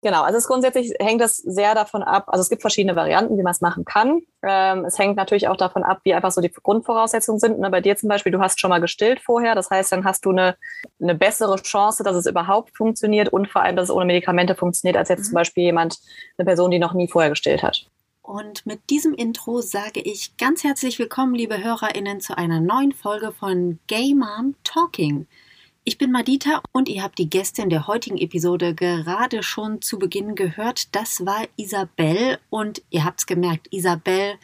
[0.00, 3.42] Genau, also es grundsätzlich hängt das sehr davon ab, also es gibt verschiedene Varianten, wie
[3.42, 4.20] man es machen kann.
[4.42, 7.58] Ähm, es hängt natürlich auch davon ab, wie einfach so die Grundvoraussetzungen sind.
[7.58, 10.24] Ne, bei dir zum Beispiel, du hast schon mal gestillt vorher, das heißt, dann hast
[10.24, 10.56] du eine,
[11.02, 14.96] eine bessere Chance, dass es überhaupt funktioniert und vor allem, dass es ohne Medikamente funktioniert,
[14.96, 15.24] als jetzt mhm.
[15.24, 15.98] zum Beispiel jemand,
[16.36, 17.88] eine Person, die noch nie vorher gestillt hat.
[18.22, 23.32] Und mit diesem Intro sage ich ganz herzlich willkommen, liebe HörerInnen, zu einer neuen Folge
[23.32, 25.26] von Gay Mom Talking.
[25.88, 30.34] Ich bin Madita und ihr habt die Gästin der heutigen Episode gerade schon zu Beginn
[30.34, 30.94] gehört.
[30.94, 34.34] Das war Isabel und ihr habt's gemerkt, Isabel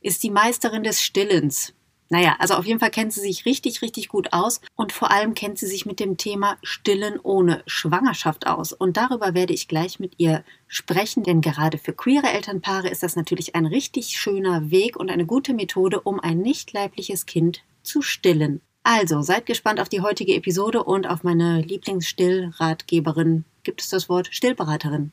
[0.00, 1.74] ist die Meisterin des Stillens.
[2.08, 5.34] Naja, also auf jeden Fall kennt sie sich richtig, richtig gut aus und vor allem
[5.34, 8.72] kennt sie sich mit dem Thema Stillen ohne Schwangerschaft aus.
[8.72, 13.14] Und darüber werde ich gleich mit ihr sprechen, denn gerade für queere Elternpaare ist das
[13.14, 18.00] natürlich ein richtig schöner Weg und eine gute Methode, um ein nicht leibliches Kind zu
[18.00, 18.62] stillen.
[18.86, 23.44] Also, seid gespannt auf die heutige Episode und auf meine Lieblingsstillratgeberin.
[23.62, 25.10] Gibt es das Wort Stillberaterin?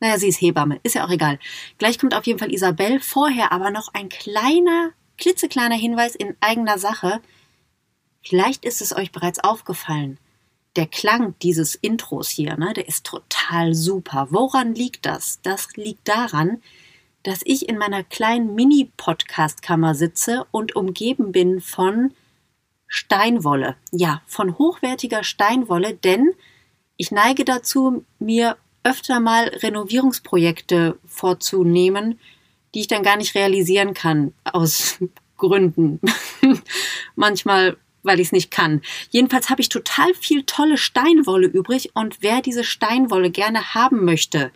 [0.00, 1.38] Naja, sie ist Hebamme, ist ja auch egal.
[1.78, 3.00] Gleich kommt auf jeden Fall Isabel.
[3.00, 7.22] Vorher aber noch ein kleiner, klitzekleiner Hinweis in eigener Sache.
[8.22, 10.18] Vielleicht ist es euch bereits aufgefallen.
[10.76, 14.28] Der Klang dieses Intros hier, ne, der ist total super.
[14.30, 15.40] Woran liegt das?
[15.42, 16.62] Das liegt daran,
[17.22, 22.12] dass ich in meiner kleinen Mini-Podcast-Kammer sitze und umgeben bin von
[22.92, 23.76] Steinwolle.
[23.92, 26.32] Ja, von hochwertiger Steinwolle, denn
[26.96, 32.18] ich neige dazu, mir öfter mal Renovierungsprojekte vorzunehmen,
[32.74, 34.98] die ich dann gar nicht realisieren kann, aus
[35.38, 36.00] Gründen.
[37.14, 38.82] Manchmal, weil ich es nicht kann.
[39.10, 44.50] Jedenfalls habe ich total viel tolle Steinwolle übrig und wer diese Steinwolle gerne haben möchte,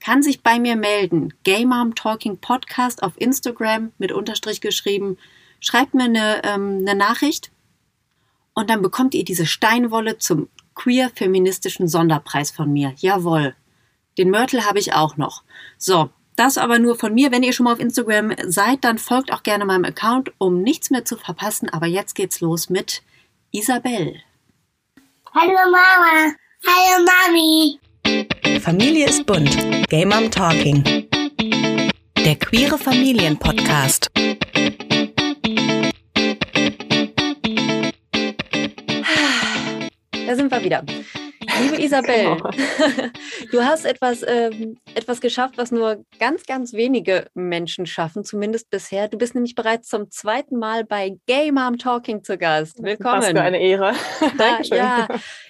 [0.00, 1.34] kann sich bei mir melden.
[1.44, 5.18] Gay Mom Talking Podcast auf Instagram mit Unterstrich geschrieben.
[5.60, 7.50] Schreibt mir eine, ähm, eine Nachricht
[8.54, 12.94] und dann bekommt ihr diese Steinwolle zum queer-feministischen Sonderpreis von mir.
[12.96, 13.54] Jawohl.
[14.18, 15.42] Den Mörtel habe ich auch noch.
[15.76, 17.30] So, das aber nur von mir.
[17.30, 20.90] Wenn ihr schon mal auf Instagram seid, dann folgt auch gerne meinem Account, um nichts
[20.90, 21.68] mehr zu verpassen.
[21.68, 23.02] Aber jetzt geht's los mit
[23.50, 24.20] Isabel.
[25.32, 26.34] Hallo Mama.
[26.66, 27.78] Hallo Mami.
[28.60, 29.56] Familie ist bunt.
[29.88, 30.82] Game Mom Talking.
[32.24, 34.10] Der queere Familienpodcast.
[40.34, 40.82] Da sind wir wieder.
[41.62, 42.50] Liebe Isabel, genau.
[43.52, 49.06] du hast etwas, ähm, etwas geschafft, was nur ganz, ganz wenige Menschen schaffen, zumindest bisher.
[49.06, 52.82] Du bist nämlich bereits zum zweiten Mal bei Gay Mom Talking zu Gast.
[52.82, 53.22] Willkommen.
[53.22, 53.92] Was für eine Ehre.
[54.38, 54.78] Dankeschön.
[54.78, 55.06] Ja,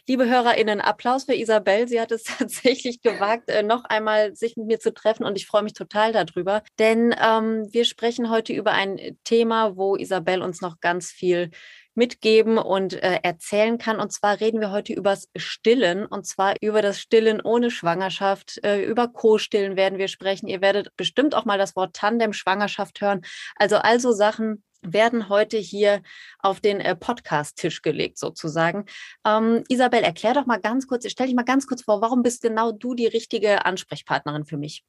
[0.06, 1.88] liebe HörerInnen, Applaus für Isabel.
[1.88, 5.46] Sie hat es tatsächlich gewagt, äh, noch einmal sich mit mir zu treffen und ich
[5.46, 10.60] freue mich total darüber, denn ähm, wir sprechen heute über ein Thema, wo Isabel uns
[10.60, 11.50] noch ganz viel
[11.94, 14.00] mitgeben und äh, erzählen kann.
[14.00, 18.62] Und zwar reden wir heute übers Stillen und zwar über das Stillen ohne Schwangerschaft.
[18.64, 20.48] Äh, über Co-Stillen werden wir sprechen.
[20.48, 23.22] Ihr werdet bestimmt auch mal das Wort Tandem-Schwangerschaft hören.
[23.56, 26.02] Also also Sachen werden heute hier
[26.38, 28.84] auf den äh, Podcast-Tisch gelegt sozusagen.
[29.26, 32.42] Ähm, Isabel, erklär doch mal ganz kurz, stell dich mal ganz kurz vor, warum bist
[32.42, 34.84] genau du die richtige Ansprechpartnerin für mich?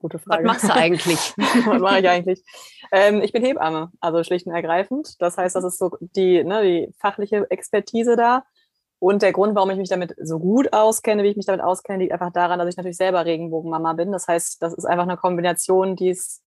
[0.00, 0.44] Gute Frage.
[0.44, 1.34] Was machst du eigentlich?
[1.66, 2.44] Was mache ich eigentlich?
[2.92, 5.20] Ähm, ich bin Hebamme, also schlicht und ergreifend.
[5.20, 8.44] Das heißt, das ist so die, ne, die fachliche Expertise da.
[8.98, 11.98] Und der Grund, warum ich mich damit so gut auskenne, wie ich mich damit auskenne,
[11.98, 14.12] liegt einfach daran, dass ich natürlich selber Regenbogenmama bin.
[14.12, 16.42] Das heißt, das ist einfach eine Kombination, die ist,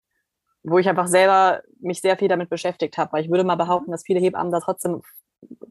[0.62, 3.12] wo ich einfach selber mich sehr viel damit beschäftigt habe.
[3.12, 5.00] Weil ich würde mal behaupten, dass viele Hebammen da trotzdem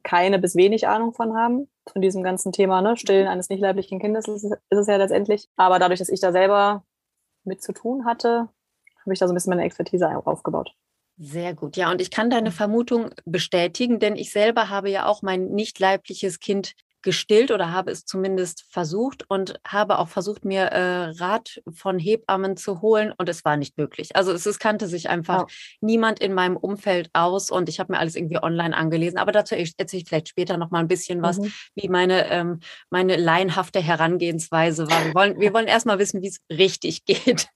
[0.03, 2.97] keine bis wenig Ahnung von haben, von diesem ganzen Thema, ne?
[2.97, 5.47] Stillen eines nicht leiblichen Kindes ist es ja letztendlich.
[5.55, 6.83] Aber dadurch, dass ich da selber
[7.43, 8.49] mit zu tun hatte,
[9.01, 10.73] habe ich da so ein bisschen meine Expertise aufgebaut.
[11.17, 11.77] Sehr gut.
[11.77, 15.79] Ja, und ich kann deine Vermutung bestätigen, denn ich selber habe ja auch mein nicht
[15.79, 21.61] leibliches Kind gestillt oder habe es zumindest versucht und habe auch versucht, mir äh, Rat
[21.71, 24.15] von Hebammen zu holen und es war nicht möglich.
[24.15, 25.51] Also es, es kannte sich einfach oh.
[25.81, 29.17] niemand in meinem Umfeld aus und ich habe mir alles irgendwie online angelesen.
[29.17, 31.51] Aber dazu erzähle ich vielleicht später noch mal ein bisschen was, mhm.
[31.75, 35.05] wie meine, ähm, meine laienhafte Herangehensweise war.
[35.05, 37.47] Wir wollen, wir wollen erstmal wissen, wie es richtig geht.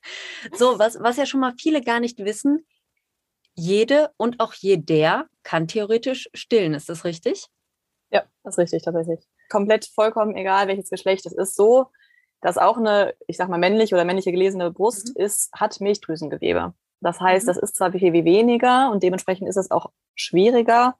[0.53, 2.65] So, was, was ja schon mal viele gar nicht wissen,
[3.53, 6.74] jede und auch jeder kann theoretisch stillen.
[6.74, 7.45] Ist das richtig?
[8.12, 9.25] Ja, das ist richtig, tatsächlich
[9.56, 11.88] komplett vollkommen egal, welches Geschlecht es ist, so,
[12.42, 15.24] dass auch eine, ich sag mal, männliche oder männliche gelesene Brust mhm.
[15.24, 16.74] ist, hat Milchdrüsengewebe.
[17.00, 17.48] Das heißt, mhm.
[17.48, 20.96] das ist zwar viel, viel weniger und dementsprechend ist es auch schwieriger,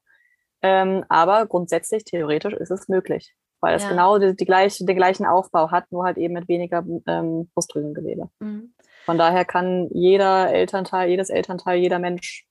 [0.62, 3.90] ähm, aber grundsätzlich, theoretisch ist es möglich, weil es ja.
[3.90, 8.30] genau die, die gleiche, den gleichen Aufbau hat, nur halt eben mit weniger ähm, Brustdrüsengewebe.
[8.40, 8.74] Mhm.
[9.04, 12.48] Von daher kann jeder Elternteil, jedes Elternteil, jeder Mensch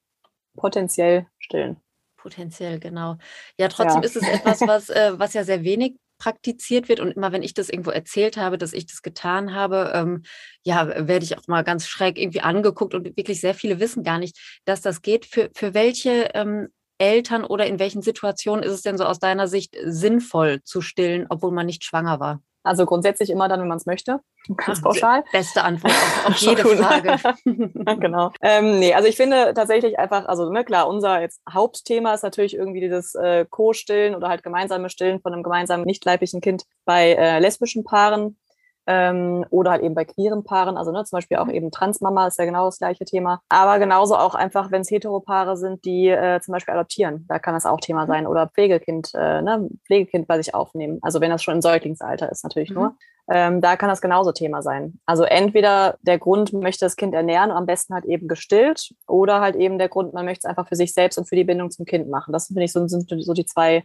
[0.54, 1.78] potenziell stillen.
[2.24, 3.18] Potenziell, genau.
[3.58, 4.06] Ja, trotzdem ja.
[4.06, 7.00] ist es etwas, was, äh, was ja sehr wenig praktiziert wird.
[7.00, 10.22] Und immer wenn ich das irgendwo erzählt habe, dass ich das getan habe, ähm,
[10.62, 14.18] ja, werde ich auch mal ganz schräg irgendwie angeguckt und wirklich sehr viele wissen gar
[14.18, 15.26] nicht, dass das geht.
[15.26, 19.46] Für, für welche ähm, Eltern oder in welchen Situationen ist es denn so aus deiner
[19.46, 22.42] Sicht sinnvoll zu stillen, obwohl man nicht schwanger war?
[22.64, 24.20] Also grundsätzlich immer dann, wenn man es möchte.
[24.56, 25.22] Ganz pauschal.
[25.32, 27.18] Beste Antwort auf, auf jede Frage.
[28.00, 28.32] genau.
[28.40, 32.56] Ähm, nee, also ich finde tatsächlich einfach, also ne, klar, unser jetzt Hauptthema ist natürlich
[32.56, 37.12] irgendwie dieses äh, Co-Stillen oder halt gemeinsame Stillen von einem gemeinsamen nicht leiblichen Kind bei
[37.12, 38.38] äh, lesbischen Paaren
[38.86, 42.38] ähm, oder halt eben bei queeren Paaren, also ne, zum Beispiel auch eben Transmama ist
[42.38, 43.40] ja genau das gleiche Thema.
[43.48, 47.54] Aber genauso auch einfach, wenn es Heteropaare sind, die äh, zum Beispiel adoptieren, da kann
[47.54, 48.08] das auch Thema mhm.
[48.08, 48.26] sein.
[48.26, 50.98] Oder Pflegekind, äh, ne, Pflegekind bei sich aufnehmen.
[51.02, 52.76] Also wenn das schon im Säuglingsalter ist, natürlich mhm.
[52.76, 52.94] nur.
[53.26, 55.00] Ähm, da kann das genauso Thema sein.
[55.06, 59.56] Also entweder der Grund möchte das Kind ernähren, am besten halt eben gestillt, oder halt
[59.56, 61.86] eben der Grund, man möchte es einfach für sich selbst und für die Bindung zum
[61.86, 62.32] Kind machen.
[62.32, 63.84] Das finde ich so, sind so die zwei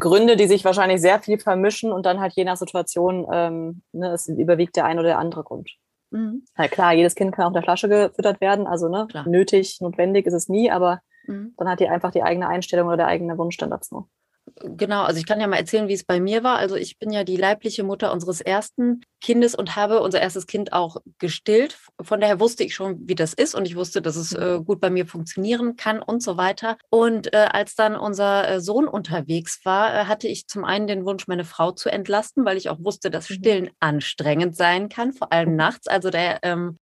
[0.00, 4.12] Gründe, die sich wahrscheinlich sehr viel vermischen und dann halt je nach Situation, ähm, ne,
[4.12, 5.70] es überwiegt der ein oder der andere Grund.
[6.10, 6.44] Mhm.
[6.56, 10.34] Ja, klar, jedes Kind kann auch der Flasche gefüttert werden, also ne, nötig, notwendig ist
[10.34, 11.54] es nie, aber mhm.
[11.56, 14.08] dann hat die einfach die eigene Einstellung oder der eigene Wunsch dann dazu.
[14.56, 16.58] Genau, also ich kann ja mal erzählen, wie es bei mir war.
[16.58, 20.72] Also ich bin ja die leibliche Mutter unseres ersten Kindes und habe unser erstes Kind
[20.72, 21.78] auch gestillt.
[22.00, 24.80] Von daher wusste ich schon, wie das ist und ich wusste, dass es äh, gut
[24.80, 26.76] bei mir funktionieren kann und so weiter.
[26.90, 31.04] Und äh, als dann unser äh, Sohn unterwegs war, äh, hatte ich zum einen den
[31.04, 33.34] Wunsch, meine Frau zu entlasten, weil ich auch wusste, dass mhm.
[33.34, 35.86] Stillen anstrengend sein kann, vor allem nachts.
[35.86, 36.78] Also der ähm,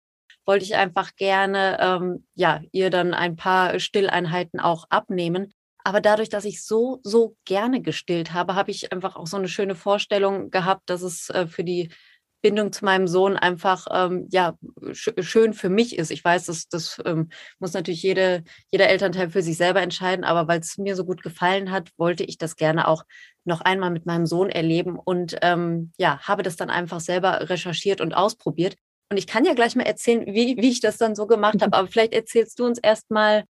[0.45, 5.53] wollte ich einfach gerne ähm, ja ihr dann ein paar Stilleinheiten auch abnehmen.
[5.83, 9.47] Aber dadurch, dass ich so, so gerne gestillt habe, habe ich einfach auch so eine
[9.47, 11.89] schöne Vorstellung gehabt, dass es äh, für die
[12.41, 14.57] Bindung zu meinem Sohn einfach ähm, ja
[14.93, 16.11] sch schön für mich ist.
[16.11, 17.29] Ich weiß, dass das ähm,
[17.59, 21.21] muss natürlich jede, jeder Elternteil für sich selber entscheiden, aber weil es mir so gut
[21.21, 23.03] gefallen hat, wollte ich das gerne auch
[23.43, 27.99] noch einmal mit meinem Sohn erleben und ähm, ja, habe das dann einfach selber recherchiert
[27.99, 28.75] und ausprobiert.
[29.11, 31.75] Und ich kann ja gleich mal erzählen, wie, wie ich das dann so gemacht habe,
[31.75, 33.43] aber vielleicht erzählst du uns erstmal,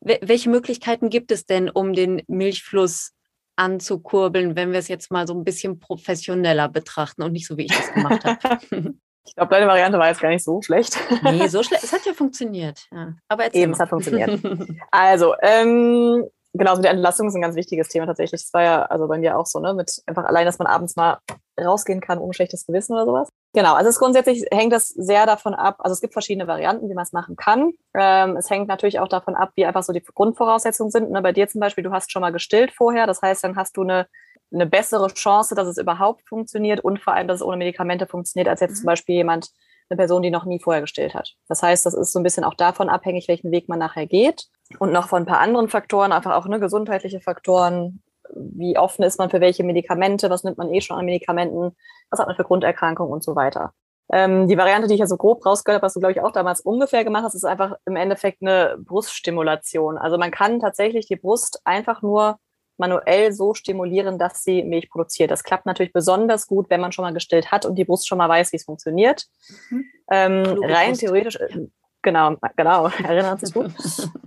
[0.00, 3.12] welche Möglichkeiten gibt es denn, um den Milchfluss
[3.56, 7.64] anzukurbeln, wenn wir es jetzt mal so ein bisschen professioneller betrachten und nicht so, wie
[7.64, 8.94] ich das gemacht habe?
[9.28, 10.96] Ich glaube, deine Variante war jetzt gar nicht so schlecht.
[11.24, 11.82] Nee, so schlecht.
[11.82, 12.86] Es hat ja funktioniert.
[12.92, 13.12] Ja.
[13.28, 13.74] Aber Eben, mal.
[13.74, 14.40] es hat funktioniert.
[14.92, 16.24] Also, ähm,
[16.56, 18.42] genau, also die Entlastung ist ein ganz wichtiges Thema tatsächlich.
[18.42, 20.96] Das war ja also bei mir auch so, ne, mit einfach allein, dass man abends
[20.96, 21.18] mal
[21.58, 23.28] rausgehen kann ohne schlechtes Gewissen oder sowas.
[23.54, 26.94] Genau, also es grundsätzlich hängt das sehr davon ab, also es gibt verschiedene Varianten, wie
[26.94, 27.72] man es machen kann.
[27.94, 31.10] Ähm, es hängt natürlich auch davon ab, wie einfach so die Grundvoraussetzungen sind.
[31.10, 33.76] Ne, bei dir zum Beispiel, du hast schon mal gestillt vorher, das heißt, dann hast
[33.76, 34.06] du eine,
[34.52, 38.48] eine bessere Chance, dass es überhaupt funktioniert und vor allem, dass es ohne Medikamente funktioniert,
[38.48, 38.76] als jetzt mhm.
[38.76, 39.48] zum Beispiel jemand,
[39.88, 41.34] eine Person, die noch nie vorher gestillt hat.
[41.48, 44.46] Das heißt, das ist so ein bisschen auch davon abhängig, welchen Weg man nachher geht
[44.78, 48.02] und noch von ein paar anderen Faktoren, einfach auch ne, gesundheitliche Faktoren.
[48.34, 50.30] Wie offen ist man für welche Medikamente?
[50.30, 51.76] Was nimmt man eh schon an Medikamenten?
[52.10, 53.72] Was hat man für Grunderkrankungen und so weiter?
[54.12, 56.32] Ähm, die Variante, die ich ja so grob rausgehört habe, was du, glaube ich, auch
[56.32, 59.98] damals ungefähr gemacht hast, ist einfach im Endeffekt eine Bruststimulation.
[59.98, 62.38] Also man kann tatsächlich die Brust einfach nur
[62.78, 65.30] manuell so stimulieren, dass sie Milch produziert.
[65.30, 68.18] Das klappt natürlich besonders gut, wenn man schon mal gestillt hat und die Brust schon
[68.18, 69.26] mal weiß, wie es funktioniert.
[69.70, 69.84] Mhm.
[70.10, 71.66] Ähm, rein theoretisch, äh,
[72.02, 73.70] genau, genau, erinnert sich gut.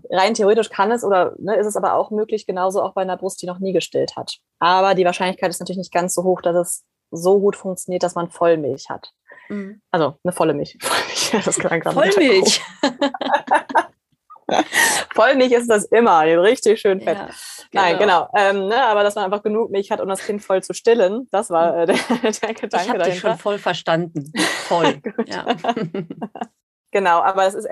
[0.10, 3.18] rein theoretisch kann es oder ne, ist es aber auch möglich, genauso auch bei einer
[3.18, 4.38] Brust, die noch nie gestillt hat.
[4.60, 8.16] Aber die Wahrscheinlichkeit ist natürlich nicht ganz so hoch, dass es so gut funktioniert, dass
[8.16, 9.12] man Vollmilch hat.
[9.50, 9.81] Mhm.
[9.92, 10.78] Also eine volle Milch.
[11.46, 12.62] das Vollmilch.
[15.13, 17.18] Vollmilch ist das immer, richtig schön fett.
[17.18, 17.38] Ja, genau.
[17.72, 18.29] Nein, genau.
[18.36, 21.27] Ähm, ne, aber dass man einfach genug Milch hat, um das Kind voll zu stillen,
[21.32, 23.08] das war äh, der, der Gedanke ich dahinter.
[23.08, 24.32] Ich schon voll verstanden.
[24.68, 25.01] Voll.
[26.91, 27.68] genau, aber es ist,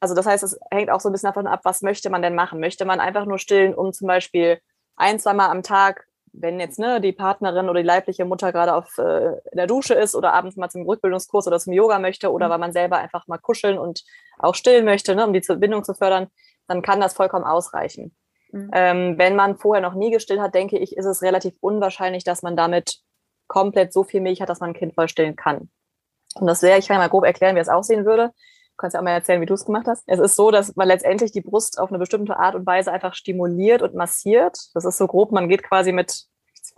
[0.00, 2.34] also das heißt, es hängt auch so ein bisschen davon ab, was möchte man denn
[2.34, 2.60] machen?
[2.60, 4.60] Möchte man einfach nur stillen, um zum Beispiel
[4.96, 8.98] ein, zweimal am Tag wenn jetzt ne, die Partnerin oder die leibliche Mutter gerade auf
[8.98, 12.46] äh, in der Dusche ist oder abends mal zum Rückbildungskurs oder zum Yoga möchte oder
[12.46, 12.50] mhm.
[12.50, 14.04] weil man selber einfach mal kuscheln und
[14.38, 16.28] auch stillen möchte, ne, um die Bindung zu fördern,
[16.66, 18.16] dann kann das vollkommen ausreichen.
[18.52, 18.70] Mhm.
[18.72, 22.42] Ähm, wenn man vorher noch nie gestillt hat, denke ich, ist es relativ unwahrscheinlich, dass
[22.42, 22.98] man damit
[23.46, 25.70] komplett so viel Milch hat, dass man ein Kind voll stillen kann.
[26.34, 28.32] Und das wäre, ich kann mal grob erklären, wie es aussehen würde
[28.78, 30.04] kannst ja auch mal erzählen, wie du es gemacht hast.
[30.06, 33.14] Es ist so, dass man letztendlich die Brust auf eine bestimmte Art und Weise einfach
[33.14, 34.56] stimuliert und massiert.
[34.74, 36.24] Das ist so grob, man geht quasi mit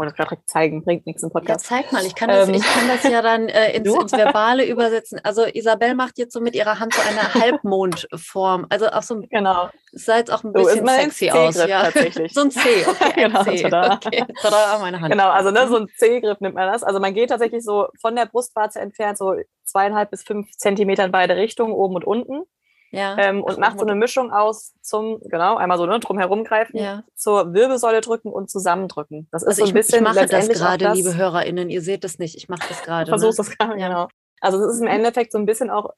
[0.01, 1.71] wollte gerade zeigen, bringt nichts im Podcast.
[1.71, 2.55] Ja, zeig mal, ich kann das, ähm.
[2.55, 5.21] ich kann das ja dann äh, ins, ins, Verbale übersetzen.
[5.23, 8.67] Also Isabel macht jetzt so mit ihrer Hand so eine Halbmondform.
[8.71, 9.69] Also auch so genau.
[9.93, 11.57] Es sah jetzt auch ein bisschen so, sexy aus.
[11.57, 11.83] Ja.
[11.85, 12.33] Tatsächlich.
[12.35, 13.13] so ein C, okay.
[13.25, 13.63] Ein genau, C.
[13.63, 14.01] Tada.
[14.05, 14.25] Okay.
[14.41, 15.11] Tada, meine Hand.
[15.11, 16.83] Genau, also ne, so ein C-Griff nimmt man das.
[16.83, 21.13] Also man geht tatsächlich so von der Brustwarze entfernt, so zweieinhalb bis fünf Zentimeter in
[21.13, 22.45] beide Richtungen, oben und unten.
[22.93, 23.17] Ja.
[23.19, 26.45] ähm, und Ach, macht so eine Mischung aus zum, genau, einmal so ne, drum herum
[26.45, 27.05] greifen, Ja.
[27.15, 29.29] zur Wirbelsäule drücken und zusammendrücken.
[29.31, 31.71] Das ist Also so ich, ein bisschen ich mache das gerade, das- liebe HörerInnen.
[31.71, 32.37] Ihr seht das nicht.
[32.37, 33.09] Ich mache das gerade.
[33.11, 33.45] Versuchst ne?
[33.47, 34.09] das gerade, genau.
[34.41, 35.91] Also es ist im Endeffekt so ein bisschen auch,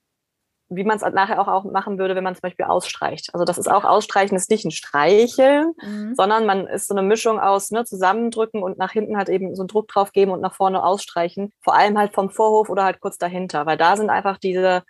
[0.74, 3.30] wie man es nachher auch, auch machen würde, wenn man zum Beispiel ausstreicht.
[3.34, 6.14] Also das ist auch Ausstreichen, ist nicht ein Streicheln, Mhm.
[6.14, 9.62] sondern man ist so eine Mischung aus ne, zusammendrücken und nach hinten halt eben so
[9.62, 11.52] einen Druck drauf geben und nach vorne ausstreichen.
[11.60, 14.82] Vor allem halt vom Vorhof oder halt kurz dahinter, weil da sind einfach diese,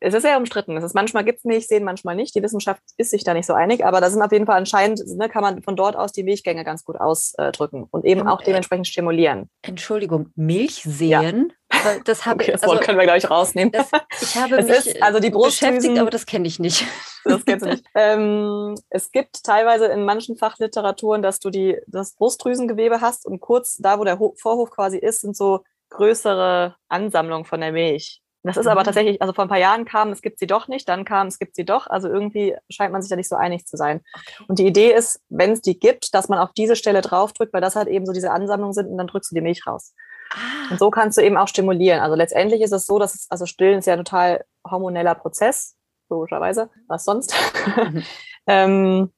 [0.00, 0.76] es ist sehr umstritten.
[0.76, 2.34] Es ist, manchmal gibt es Milchsehen, manchmal nicht.
[2.34, 5.02] Die Wissenschaft ist sich da nicht so einig, aber da sind auf jeden Fall anscheinend,
[5.16, 8.40] ne, kann man von dort aus die Milchgänge ganz gut ausdrücken und eben Ähm, auch
[8.42, 9.48] äh, dementsprechend stimulieren.
[9.62, 11.52] Entschuldigung, Milchsehen?
[11.82, 13.72] Weil Das habe Okay, ich, das Wort also, können wir gleich rausnehmen.
[13.72, 16.84] das, ich habe Es mich ist- also die beschäftigt, aber das kenne ich nicht.
[17.24, 17.84] Das kennst du nicht.
[17.94, 23.76] ähm, es gibt teilweise in manchen Fachliteraturen, dass du die, das Brustdrüsengewebe hast und kurz
[23.78, 28.20] da, wo der Ho Vorhof quasi ist, sind so größere Ansammlungen von der Milch.
[28.46, 28.84] Das ist aber Mhm.
[28.84, 31.38] tatsächlich, also vor ein paar Jahren kam, es gibt sie doch nicht, dann kam, es
[31.38, 31.86] gibt sie doch.
[31.88, 34.00] Also irgendwie scheint man sich da nicht so einig zu sein.
[34.48, 37.60] Und die Idee ist, wenn es die gibt, dass man auf diese Stelle draufdrückt, weil
[37.60, 39.94] das halt eben so diese Ansammlungen sind und dann drückst du die Milch raus.
[40.30, 42.00] Ah, Und so kannst du eben auch stimulieren.
[42.00, 45.76] Also letztendlich ist es so, dass es, also Stillen ist ja ein total hormoneller Prozess,
[46.08, 46.70] logischerweise.
[46.88, 47.34] Was sonst?
[47.66, 48.02] Mhm.
[48.46, 49.12] ähm,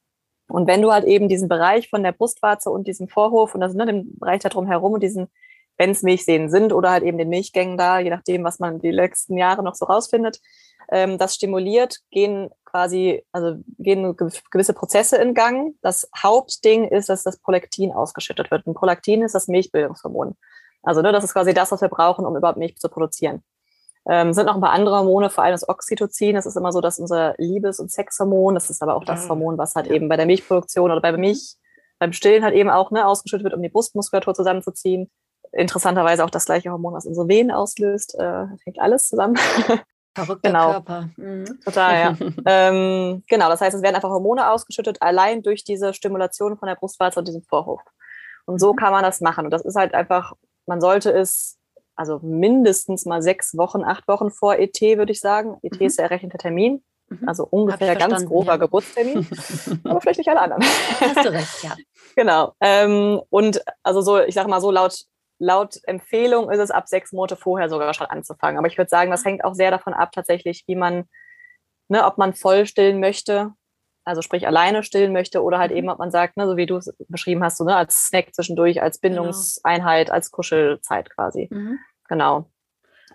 [0.47, 3.73] und wenn du halt eben diesen Bereich von der Brustwarze und diesem Vorhof und das,
[3.75, 5.27] ne, den Bereich da drum herum und diesen,
[5.79, 8.91] wenn es Milchseen sind oder halt eben den Milchgängen da, je nachdem, was man die
[8.91, 10.39] letzten Jahre noch so rausfindet,
[10.91, 15.73] ähm, das stimuliert, gehen quasi, also gehen ge- gewisse Prozesse in Gang.
[15.81, 18.67] Das Hauptding ist, dass das Prolaktin ausgeschüttet wird.
[18.67, 20.35] Und Prolaktin ist das Milchbildungshormon.
[20.83, 23.43] Also ne, das ist quasi das, was wir brauchen, um überhaupt Milch zu produzieren.
[24.07, 26.35] Ähm, sind noch ein paar andere Hormone, vor allem das Oxytocin.
[26.35, 29.29] Das ist immer so, dass unser Liebes- und Sexhormon, das ist aber auch das Ah,
[29.29, 31.55] Hormon, was halt eben bei der Milchproduktion oder bei Milch,
[31.99, 35.11] beim Stillen halt eben auch ne, ausgeschüttet wird, um die Brustmuskulatur zusammenzuziehen.
[35.53, 38.15] Interessanterweise auch das gleiche Hormon, was unsere Venen auslöst.
[38.19, 39.37] Äh, hängt alles zusammen.
[40.15, 40.71] verrückter genau.
[40.71, 41.09] Körper.
[41.17, 41.59] Mhm.
[41.63, 42.17] Total, ja.
[42.45, 46.75] ähm, genau, das heißt, es werden einfach Hormone ausgeschüttet, allein durch diese Stimulation von der
[46.75, 47.81] Brustwarze und diesem Vorhof.
[48.45, 48.77] Und so Mhm.
[48.77, 49.45] kann man das machen.
[49.45, 50.33] Und das ist halt einfach,
[50.65, 51.57] man sollte es,
[51.95, 55.57] also mindestens mal sechs Wochen, acht Wochen vor ET, würde ich sagen.
[55.63, 55.85] ET Mhm.
[55.85, 57.27] ist der errechnete Termin, Mhm.
[57.27, 58.57] also ungefähr ganz grober ja.
[58.57, 59.27] Geburtstermin,
[59.83, 60.63] aber vielleicht nicht alle anderen.
[60.63, 61.75] Hast du recht, ja.
[62.15, 62.53] Genau.
[62.61, 65.05] Ähm, und also so, ich sage mal so, laut,
[65.39, 68.57] laut Empfehlung ist es ab sechs Monate vorher sogar schon anzufangen.
[68.57, 71.05] Aber ich würde sagen, das hängt auch sehr davon ab, tatsächlich, wie man,
[71.87, 73.53] ne, ob man voll stillen möchte,
[74.05, 75.77] also sprich alleine stillen möchte, oder halt Mhm.
[75.77, 78.33] eben, ob man sagt, ne, so wie du es beschrieben hast, so, ne, als Snack
[78.35, 81.47] zwischendurch, als Bindungseinheit, als Kuschelzeit quasi.
[81.51, 81.79] Mhm.
[82.07, 82.49] Genau.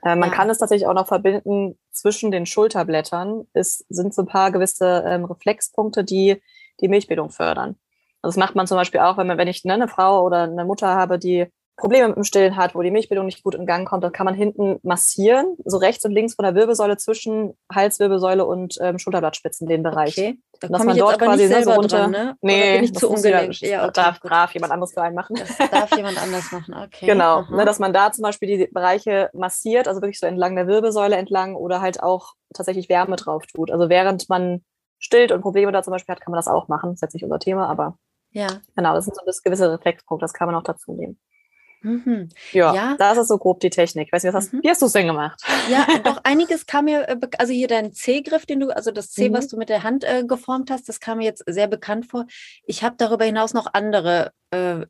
[0.02, 0.35] Äh, man Ja.
[0.37, 3.47] kann es tatsächlich auch noch verbinden zwischen den Schulterblättern.
[3.54, 6.43] Es sind so ein paar gewisse ähm, Reflexpunkte, die
[6.81, 7.76] die Milchbildung fördern.
[8.23, 10.43] Also das macht man zum Beispiel auch, wenn, man, wenn ich ne, eine Frau oder
[10.45, 13.66] eine Mutter habe, die Probleme mit dem Stillen hat, wo die Milchbildung nicht gut in
[13.66, 17.59] Gang kommt, dann kann man hinten massieren, so rechts und links von der Wirbelsäule zwischen
[17.73, 20.16] Halswirbelsäule und ähm, Schulterblattspitzen, den Bereich.
[20.16, 21.99] Okay, da Dass man dort quasi nicht ne, so selber runter.
[21.99, 22.37] dran, ne?
[22.43, 23.61] Nee, bin ich zu ungelenkt?
[23.61, 25.35] Ja, okay, darf brav jemand anderes für einen machen.
[25.37, 27.07] Das darf jemand anders machen, okay.
[27.07, 30.69] Genau, ne, dass man da zum Beispiel die Bereiche massiert, also wirklich so entlang der
[30.69, 33.73] Wirbelsäule entlang oder halt auch tatsächlich Wärme drauf tut.
[33.73, 34.64] Also während man
[34.99, 36.90] stillt und Probleme da zum Beispiel hat, kann man das auch machen.
[36.90, 37.99] Das ist jetzt nicht unser Thema, aber
[38.31, 38.47] ja.
[38.76, 41.19] genau, das sind so das gewisse Reflexpunkte, das kann man auch dazu nehmen.
[41.85, 42.29] Mhm.
[42.53, 42.97] Ja, Ja.
[42.99, 44.12] das ist so grob die Technik.
[44.12, 44.61] Weiß nicht, was hast, Mhm.
[44.62, 45.41] wie hast du es denn gemacht?
[45.71, 49.29] Ja, doch einiges kam mir, äh, also hier dein C-Griff, den du, also das C,
[49.29, 49.35] Mhm.
[49.35, 52.26] was du mit der Hand äh, geformt hast, das kam mir jetzt sehr bekannt vor.
[52.67, 54.87] Ich habe darüber hinaus noch andere äh,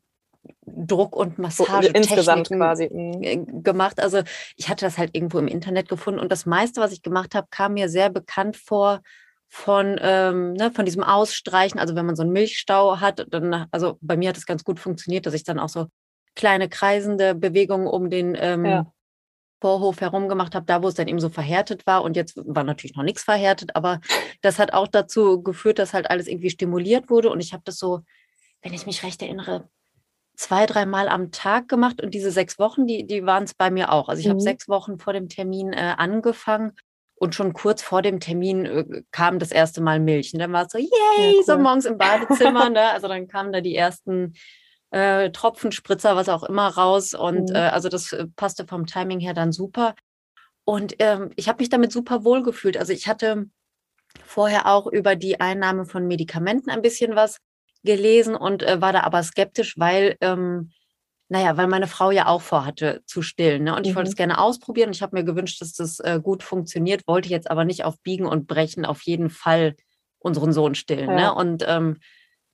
[0.67, 2.89] Druck- und Massagetechniken insgesamt quasi.
[2.91, 3.23] Mhm.
[3.23, 3.99] äh, gemacht.
[3.99, 4.21] Also
[4.55, 7.47] ich hatte das halt irgendwo im Internet gefunden und das meiste, was ich gemacht habe,
[7.49, 9.01] kam mir sehr bekannt vor
[9.49, 11.79] von, ähm, ne, von diesem Ausstreichen.
[11.79, 14.79] Also wenn man so einen Milchstau hat, dann, also bei mir hat es ganz gut
[14.79, 15.87] funktioniert, dass ich dann auch so
[16.35, 18.91] kleine kreisende Bewegungen um den ähm, Ja.
[19.61, 22.03] Vorhof herum gemacht habe, da wo es dann eben so verhärtet war.
[22.03, 23.99] Und jetzt war natürlich noch nichts verhärtet, aber
[24.41, 27.29] das hat auch dazu geführt, dass halt alles irgendwie stimuliert wurde.
[27.31, 28.01] Und ich habe das so,
[28.61, 29.69] wenn ich mich recht erinnere,
[30.35, 32.01] zwei, dreimal am Tag gemacht.
[32.01, 34.09] Und diese sechs Wochen, die, die waren es bei mir auch.
[34.09, 34.41] Also ich habe Mhm.
[34.43, 36.73] sechs Wochen vor dem Termin äh, angefangen.
[37.17, 40.33] Und schon kurz vor dem Termin äh, kam das erste Mal Milch.
[40.33, 41.59] Und dann war es so, yay, so cool.
[41.59, 42.69] morgens im Badezimmer.
[42.69, 42.89] ne?
[42.91, 44.33] Also dann kamen da die ersten
[44.95, 47.13] äh, Tropfenspritzer, was auch immer raus.
[47.13, 47.55] Und Mhm.
[47.55, 49.93] äh, also das äh, passte vom Timing her dann super.
[50.63, 52.77] Und ähm, ich habe mich damit super wohl gefühlt.
[52.77, 53.45] Also ich hatte
[54.25, 57.37] vorher auch über die Einnahme von Medikamenten ein bisschen was
[57.83, 60.71] gelesen und äh, war da aber skeptisch, weil, ähm,
[61.27, 63.63] naja, weil meine Frau ja auch vorhatte zu stillen.
[63.65, 63.75] Ne?
[63.75, 64.13] Und ich wollte Mhm.
[64.13, 64.91] es gerne ausprobieren.
[64.91, 68.25] Ich habe mir gewünscht, dass das äh, gut funktioniert, wollte jetzt aber nicht auf Biegen
[68.25, 69.75] und Brechen auf jeden Fall
[70.19, 71.11] unseren Sohn stillen.
[71.11, 71.15] Ja.
[71.15, 71.35] Ne?
[71.35, 71.97] Und ähm,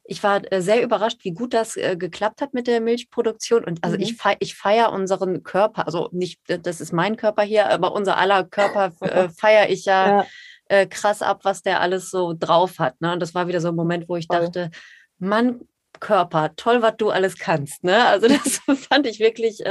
[0.04, 3.64] ich war äh, sehr überrascht, wie gut das äh, geklappt hat mit der Milchproduktion.
[3.64, 4.04] Und also Mhm.
[4.04, 8.18] ich, fei ich feiere unseren Körper, also nicht, das ist mein Körper hier, aber unser
[8.18, 10.26] aller Körper äh, feiere ich ja, Ja.
[10.70, 13.00] äh, krass ab, was der alles so drauf hat.
[13.02, 13.14] Ne?
[13.14, 14.42] Und das war wieder so ein Moment, wo ich Voll.
[14.42, 14.72] dachte,
[15.20, 15.62] Mann,
[16.00, 17.84] Körper, toll, was du alles kannst.
[17.84, 18.06] Ne?
[18.06, 19.62] Also das fand ich wirklich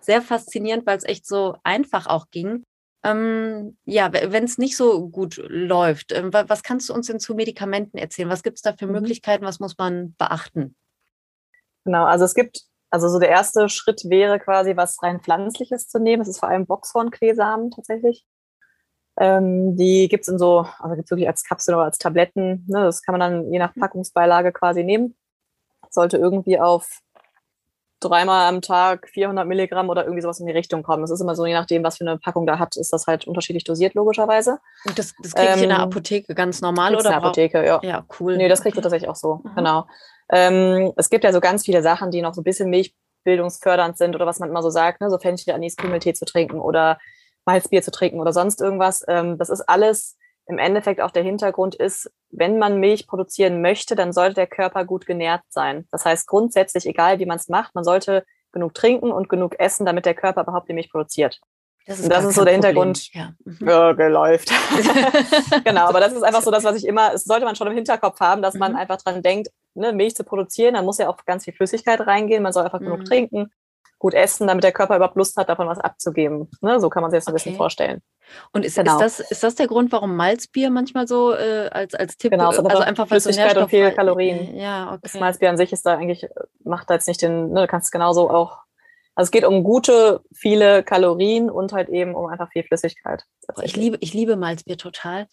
[0.00, 2.64] sehr faszinierend, weil es echt so einfach auch ging.
[3.04, 7.34] Ähm, ja, wenn es nicht so gut läuft, äh, was kannst du uns denn zu
[7.34, 8.28] Medikamenten erzählen?
[8.28, 8.92] Was gibt es da für mhm.
[8.92, 9.44] Möglichkeiten?
[9.44, 10.74] Was muss man beachten?
[11.84, 16.00] Genau, also es gibt, also so der erste Schritt wäre quasi was rein pflanzliches zu
[16.00, 16.20] nehmen.
[16.20, 18.26] Das ist vor allem Boxhornkleesamen tatsächlich.
[19.16, 22.64] Ähm, die gibt es in so, also gibt es wirklich als Kapsel oder als Tabletten.
[22.68, 22.82] Ne?
[22.84, 23.80] Das kann man dann je nach mhm.
[23.80, 25.16] Packungsbeilage quasi nehmen.
[25.90, 27.00] Sollte irgendwie auf
[28.00, 31.02] dreimal am Tag 400 Milligramm oder irgendwie sowas in die Richtung kommen.
[31.02, 33.26] Das ist immer so, je nachdem, was für eine Packung da hat, ist das halt
[33.26, 34.58] unterschiedlich dosiert, logischerweise.
[34.86, 37.04] Und das, das kriege ich ähm, in der ähm, Apotheke ganz normal oder?
[37.04, 37.80] In der Apotheke, ja.
[37.82, 38.36] Ja, cool.
[38.36, 39.54] Nee, das kriegst du tatsächlich auch so, mhm.
[39.56, 39.86] genau.
[40.30, 44.14] Ähm, es gibt ja so ganz viele Sachen, die noch so ein bisschen milchbildungsfördernd sind
[44.14, 45.10] oder was man immer so sagt, ne?
[45.10, 46.98] so Fenchel, Anis, Kümmeltee zu trinken oder
[47.46, 49.04] Malzbier zu trinken oder sonst irgendwas.
[49.08, 50.17] Ähm, das ist alles
[50.48, 54.84] im Endeffekt auch der Hintergrund ist, wenn man Milch produzieren möchte, dann sollte der Körper
[54.84, 55.86] gut genährt sein.
[55.90, 59.84] Das heißt grundsätzlich, egal wie man es macht, man sollte genug trinken und genug essen,
[59.84, 61.38] damit der Körper überhaupt die Milch produziert.
[61.86, 63.12] Das ist, das ist so der Hintergrund.
[63.14, 63.32] Ja.
[63.44, 63.58] Mhm.
[63.66, 64.50] Ja, geläuft.
[65.64, 67.74] genau, aber das ist einfach so das, was ich immer, es sollte man schon im
[67.74, 68.78] Hinterkopf haben, dass man mhm.
[68.78, 72.42] einfach dran denkt, ne, Milch zu produzieren, dann muss ja auch ganz viel Flüssigkeit reingehen,
[72.42, 72.84] man soll einfach mhm.
[72.84, 73.50] genug trinken,
[73.98, 76.48] gut essen, damit der Körper überhaupt Lust hat, davon was abzugeben.
[76.60, 77.32] Ne, so kann man sich das okay.
[77.32, 78.02] ein bisschen vorstellen.
[78.52, 79.00] Und ist, genau.
[79.00, 82.48] ist, das, ist das der Grund, warum Malzbier manchmal so äh, als, als Tipp, genau,
[82.48, 84.56] also einfach Flüssigkeit so und viel Kalorien.
[84.56, 85.00] Ja, okay.
[85.02, 86.28] Das Malzbier an sich ist da eigentlich,
[86.62, 88.58] macht da jetzt nicht den, ne, du kannst genauso auch,
[89.14, 93.24] also es geht um gute, viele Kalorien und halt eben um einfach viel Flüssigkeit.
[93.62, 95.26] Ich liebe, ich liebe Malzbier total.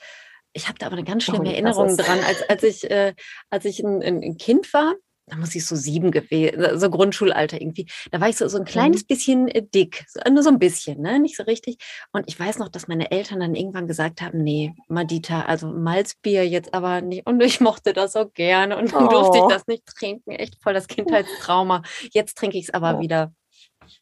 [0.53, 3.13] Ich habe da aber eine ganz schlimme oh, Erinnerung dran, als, als ich, äh,
[3.50, 4.95] als ich ein, ein Kind war
[5.27, 7.88] da muss ich so sieben gewesen, äh, so Grundschulalter irgendwie.
[8.12, 9.08] Da war ich so, so ein kleines mhm.
[9.08, 11.20] bisschen äh, dick, nur so ein bisschen, ne?
[11.20, 11.77] nicht so richtig.
[12.12, 16.48] Und ich weiß noch, dass meine Eltern dann irgendwann gesagt haben, nee, Madita, also Malzbier
[16.48, 17.25] jetzt aber nicht.
[17.25, 19.10] Und ich mochte das so gerne und dann oh.
[19.10, 19.50] durfte ich oh.
[19.50, 20.32] das nicht trinken.
[20.32, 21.82] Echt voll das Kindheitstrauma.
[22.12, 23.00] Jetzt trinke ich es aber ja.
[23.00, 23.34] wieder.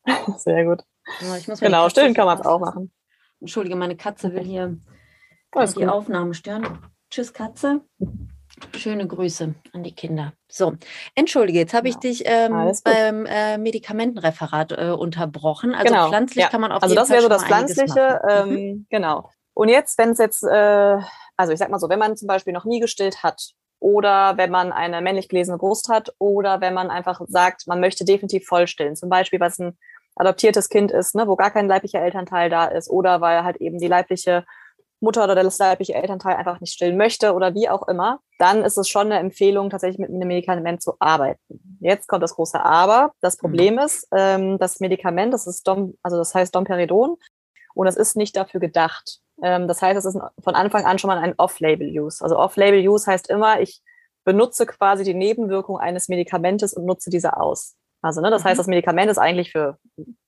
[0.37, 0.81] Sehr gut.
[1.59, 2.91] genau, stillen kann man es auch machen.
[3.39, 4.77] Entschuldige, meine Katze will hier
[5.77, 5.87] die.
[5.87, 6.79] Aufnahme stören.
[7.09, 7.81] Tschüss, Katze.
[8.77, 10.33] Schöne Grüße an die Kinder.
[10.47, 10.73] So,
[11.15, 15.73] entschuldige, jetzt habe ich dich ähm, beim äh, Medikamentenreferat äh, unterbrochen.
[15.73, 16.09] Also genau.
[16.09, 16.49] pflanzlich ja.
[16.49, 18.85] kann man auf also das wäre so das Pflanzliche, ähm, mhm.
[18.89, 19.29] genau.
[19.53, 20.97] Und jetzt, wenn es jetzt, äh,
[21.37, 24.51] also ich sag mal so, wenn man zum Beispiel noch nie gestillt hat oder wenn
[24.51, 28.95] man eine männlich gelesene Brust hat oder wenn man einfach sagt, man möchte definitiv vollstillen,
[28.95, 29.77] zum Beispiel, was ein
[30.15, 33.79] adoptiertes Kind ist, ne, wo gar kein leiblicher Elternteil da ist oder weil halt eben
[33.79, 34.45] die leibliche
[34.99, 38.77] Mutter oder das leibliche Elternteil einfach nicht stillen möchte oder wie auch immer, dann ist
[38.77, 41.39] es schon eine Empfehlung, tatsächlich mit einem Medikament zu arbeiten.
[41.79, 43.13] Jetzt kommt das große Aber.
[43.21, 43.79] Das Problem mhm.
[43.79, 47.15] ist, ähm, das Medikament, das ist Dom, also das heißt Domperidon
[47.73, 49.19] und es ist nicht dafür gedacht.
[49.41, 52.21] Ähm, das heißt, es ist von Anfang an schon mal ein Off-Label-Use.
[52.21, 53.81] Also Off-Label-Use heißt immer, ich
[54.25, 57.77] benutze quasi die Nebenwirkung eines Medikamentes und nutze diese aus.
[58.01, 58.49] Also, ne, das mhm.
[58.49, 59.77] heißt, das Medikament ist eigentlich für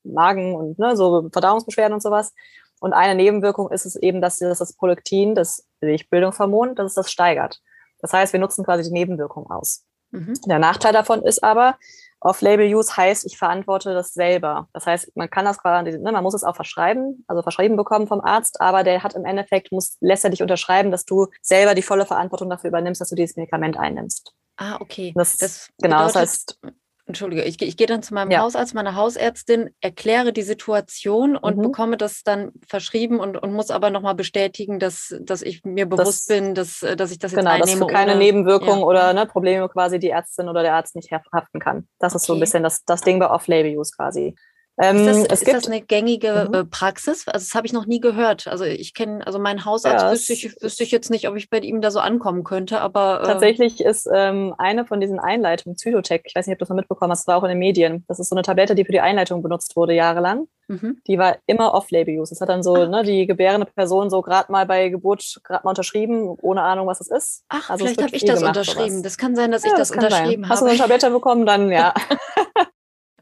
[0.04, 2.34] Magen und ne, so Verdauungsbeschwerden und sowas.
[2.80, 7.60] Und eine Nebenwirkung ist es eben, dass das Prolaktin, das Milchbildungshormon, dass es das steigert.
[8.00, 9.86] Das heißt, wir nutzen quasi die Nebenwirkung aus.
[10.12, 10.34] Mhm.
[10.46, 11.78] Der Nachteil davon ist aber,
[12.22, 14.68] Off-Label-Use heißt, ich verantworte das selber.
[14.74, 18.08] Das heißt, man kann das quasi, ne, man muss es auch verschreiben, also verschrieben bekommen
[18.08, 21.76] vom Arzt, aber der hat im Endeffekt, muss, lässt er dich unterschreiben, dass du selber
[21.76, 24.34] die volle Verantwortung dafür übernimmst, dass du dieses Medikament einnimmst.
[24.58, 25.14] Ah, okay.
[25.16, 26.60] Das, das genau, das heißt,
[27.08, 28.40] Entschuldige, ich, ich gehe dann zu meinem ja.
[28.40, 31.62] Hausarzt, meiner Hausärztin, erkläre die Situation und mhm.
[31.62, 36.30] bekomme das dann verschrieben und, und muss aber nochmal bestätigen, dass, dass ich mir bewusst
[36.30, 37.72] das, bin, dass, dass ich das jetzt genau, einnehme.
[37.72, 38.86] Genau, dass du keine ohne, Nebenwirkungen ja.
[38.86, 41.88] oder ne, Probleme quasi die Ärztin oder der Arzt nicht haften kann.
[42.00, 42.18] Das okay.
[42.18, 44.36] ist so ein bisschen das, das Ding bei Off-Label-Use quasi.
[44.78, 46.54] Ähm, ist, das, ist das, eine gängige mhm.
[46.54, 47.28] Äh, Praxis?
[47.28, 48.48] Also das habe ich noch nie gehört.
[48.48, 51.50] Also ich kenne, also mein Hausarzt ja, wüsste, ich, wüsste ich jetzt nicht, ob ich
[51.50, 53.22] bei ihm da so ankommen könnte, aber.
[53.22, 56.70] Äh tatsächlich ist ähm, eine von diesen Einleitungen, Zytotec, ich weiß nicht, ob du das
[56.70, 58.04] mal mitbekommen hast, das war auch in den Medien.
[58.08, 60.48] Das ist so eine Tablette, die für die Einleitung benutzt wurde, jahrelang.
[60.68, 61.02] Mhm.
[61.08, 62.32] Die war immer Off-Label-Use.
[62.34, 65.64] Das hat dann so, Ach, ne, die gebärende Person so gerade mal bei Geburt gerade
[65.64, 67.44] mal unterschrieben, ohne Ahnung, was es ist.
[67.50, 68.90] Ach, also vielleicht habe ich das gemacht, unterschrieben.
[68.90, 69.04] Sowas.
[69.04, 70.44] Das kann sein, dass ja, ich das, das unterschrieben sein.
[70.44, 70.50] habe.
[70.50, 71.94] Hast du eine Tablette bekommen, dann ja.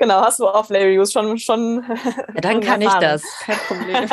[0.04, 1.86] Genau, hast du Off-Label-Use schon, schon.
[2.36, 4.10] Ja, dann kann ich das, kein Problem.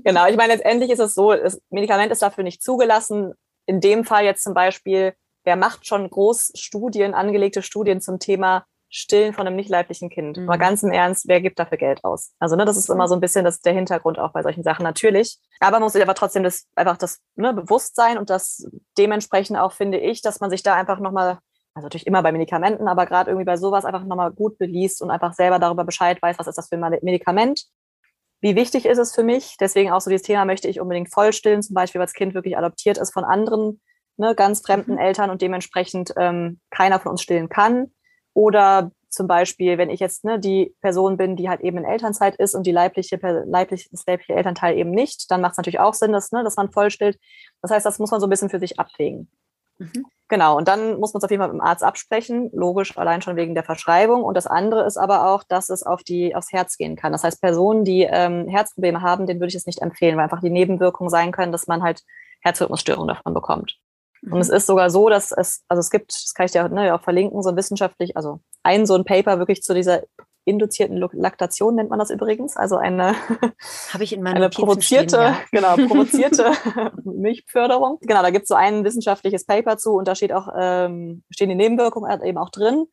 [0.02, 3.32] genau, ich meine, letztendlich ist es so, das Medikament ist dafür nicht zugelassen.
[3.66, 9.34] In dem Fall jetzt zum Beispiel, wer macht schon Großstudien, angelegte Studien zum Thema Stillen
[9.34, 10.36] von einem nicht leiblichen Kind?
[10.36, 10.46] Mhm.
[10.46, 12.32] Mal ganz im Ernst, wer gibt dafür Geld aus?
[12.40, 14.82] Also, ne, das ist immer so ein bisschen das, der Hintergrund auch bei solchen Sachen
[14.82, 15.38] natürlich.
[15.60, 18.66] Aber man muss sich aber trotzdem das, einfach das ne, Bewusstsein und das
[18.98, 21.38] dementsprechend auch, finde ich, dass man sich da einfach nochmal
[21.78, 25.10] also natürlich immer bei Medikamenten, aber gerade irgendwie bei sowas einfach nochmal gut beliest und
[25.10, 27.64] einfach selber darüber Bescheid weiß, was ist das für ein Medikament.
[28.40, 29.56] wie wichtig ist es für mich?
[29.60, 32.34] Deswegen auch so dieses Thema, möchte ich unbedingt voll stillen, zum Beispiel, weil das Kind
[32.34, 33.80] wirklich adoptiert ist von anderen,
[34.16, 34.98] ne, ganz fremden mhm.
[34.98, 37.92] Eltern und dementsprechend ähm, keiner von uns stillen kann.
[38.34, 42.36] Oder zum Beispiel, wenn ich jetzt ne, die Person bin, die halt eben in Elternzeit
[42.36, 45.94] ist und die leibliche, leibliche, das leibliche Elternteil eben nicht, dann macht es natürlich auch
[45.94, 47.18] Sinn, dass, ne, dass man voll stillt.
[47.62, 49.30] Das heißt, das muss man so ein bisschen für sich abwägen.
[49.78, 50.06] Mhm.
[50.28, 53.22] Genau, und dann muss man es auf jeden Fall mit dem Arzt absprechen, logisch allein
[53.22, 54.24] schon wegen der Verschreibung.
[54.24, 57.12] Und das andere ist aber auch, dass es auf die, aufs Herz gehen kann.
[57.12, 60.42] Das heißt, Personen, die ähm, Herzprobleme haben, denen würde ich es nicht empfehlen, weil einfach
[60.42, 62.02] die Nebenwirkungen sein können, dass man halt
[62.42, 63.78] Herzrhythmusstörungen davon bekommt.
[64.20, 64.34] Mhm.
[64.34, 66.94] Und es ist sogar so, dass es, also es gibt, das kann ich dir ne,
[66.94, 70.02] auch verlinken, so ein wissenschaftlich, also ein so ein Paper wirklich zu dieser
[70.44, 73.14] induzierten Laktation nennt man das übrigens, also eine,
[73.92, 75.40] Habe ich in meiner eine provozierte, stehen, ja.
[75.76, 76.52] genau, provozierte
[77.04, 77.98] Milchförderung.
[78.00, 81.48] Genau, da gibt es so ein wissenschaftliches Paper zu und da steht auch, ähm, stehen
[81.48, 82.86] die Nebenwirkungen eben auch drin.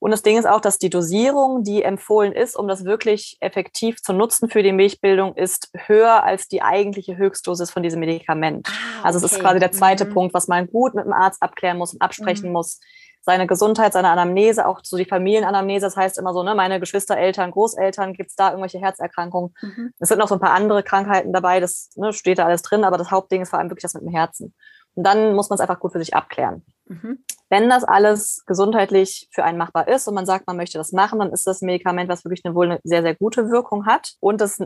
[0.00, 4.00] Und das Ding ist auch, dass die Dosierung, die empfohlen ist, um das wirklich effektiv
[4.00, 8.68] zu nutzen für die Milchbildung, ist höher als die eigentliche Höchstdosis von diesem Medikament.
[8.68, 9.06] Ah, okay.
[9.06, 10.14] Also es ist quasi der zweite mhm.
[10.14, 12.52] Punkt, was man gut mit dem Arzt abklären muss und absprechen mhm.
[12.52, 12.78] muss
[13.20, 15.86] seine Gesundheit, seine Anamnese, auch so die Familienanamnese.
[15.86, 19.54] Das heißt immer so, ne, meine Geschwister, Eltern, Großeltern, gibt es da irgendwelche Herzerkrankungen?
[19.60, 19.92] Mhm.
[19.98, 22.84] Es sind noch so ein paar andere Krankheiten dabei, das ne, steht da alles drin,
[22.84, 24.54] aber das Hauptding ist vor allem wirklich das mit dem Herzen.
[24.94, 26.64] Und dann muss man es einfach gut für sich abklären.
[26.86, 27.24] Mhm.
[27.50, 31.20] Wenn das alles gesundheitlich für einen machbar ist und man sagt, man möchte das machen,
[31.20, 34.14] dann ist das ein Medikament, was wirklich eine, wohl eine sehr, sehr gute Wirkung hat.
[34.20, 34.58] Und das,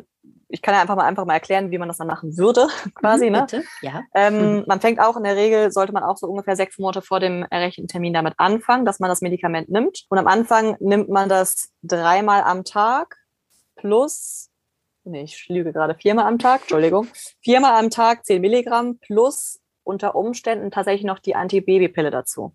[0.53, 3.27] ich kann ja einfach mal, einfach mal erklären, wie man das dann machen würde, quasi.
[3.27, 3.47] Mhm, ne?
[3.81, 4.03] Ja.
[4.15, 4.65] Ähm, mhm.
[4.67, 7.45] Man fängt auch in der Regel, sollte man auch so ungefähr sechs Monate vor dem
[7.51, 10.05] errechneten Termin damit anfangen, dass man das Medikament nimmt.
[10.09, 13.17] Und am Anfang nimmt man das dreimal am Tag
[13.77, 14.51] plus
[15.05, 17.09] nee, ich lüge gerade viermal am Tag, Entschuldigung,
[17.41, 22.55] viermal am Tag 10 Milligramm plus unter Umständen tatsächlich noch die Antibabypille dazu.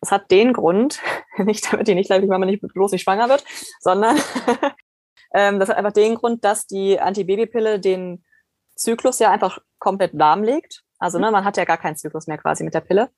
[0.00, 1.00] Das hat den Grund,
[1.38, 3.44] nicht damit die nicht leibliche Mama nicht bloß nicht schwanger wird,
[3.80, 4.16] sondern
[5.34, 8.24] ähm, das hat einfach den Grund, dass die Antibabypille den
[8.74, 10.84] Zyklus ja einfach komplett lahmlegt.
[10.98, 13.10] Also ne, man hat ja gar keinen Zyklus mehr quasi mit der Pille.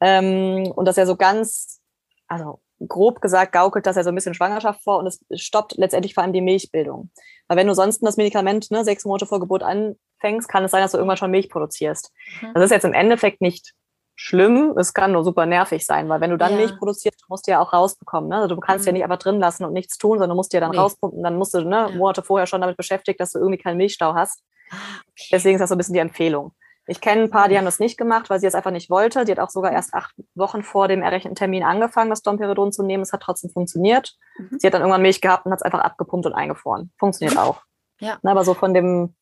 [0.00, 1.80] Ähm, und das ja so ganz,
[2.28, 6.14] also grob gesagt, gaukelt das ja so ein bisschen Schwangerschaft vor und es stoppt letztendlich
[6.14, 7.10] vor allem die Milchbildung.
[7.48, 10.82] Weil wenn du sonst das Medikament ne, sechs Monate vor Geburt anfängst, kann es sein,
[10.82, 12.12] dass du irgendwann schon Milch produzierst.
[12.40, 12.54] Mhm.
[12.54, 13.74] Das ist jetzt im Endeffekt nicht
[14.22, 16.58] schlimm, es kann nur super nervig sein, weil wenn du dann ja.
[16.58, 18.28] Milch produzierst, musst du ja auch rausbekommen.
[18.28, 18.36] Ne?
[18.36, 18.88] Also du kannst mhm.
[18.88, 20.76] ja nicht einfach drin lassen und nichts tun, sondern du musst dir dann nee.
[20.76, 21.22] rauspumpen.
[21.22, 21.96] Dann musst du ne, ja.
[21.96, 24.42] Monate vorher schon damit beschäftigt, dass du irgendwie keinen Milchstau hast.
[24.70, 24.76] Ah,
[25.08, 25.28] okay.
[25.32, 26.52] Deswegen ist das so ein bisschen die Empfehlung.
[26.86, 29.24] Ich kenne ein paar, die haben das nicht gemacht, weil sie es einfach nicht wollte.
[29.24, 32.82] Die hat auch sogar erst acht Wochen vor dem errechneten Termin angefangen, das Domperidon zu
[32.82, 33.02] nehmen.
[33.02, 34.16] Es hat trotzdem funktioniert.
[34.36, 34.58] Mhm.
[34.58, 36.92] Sie hat dann irgendwann Milch gehabt und hat es einfach abgepumpt und eingefroren.
[36.98, 37.40] Funktioniert mhm.
[37.40, 37.62] auch.
[38.00, 38.18] Ja.
[38.20, 39.14] Na, aber so von dem,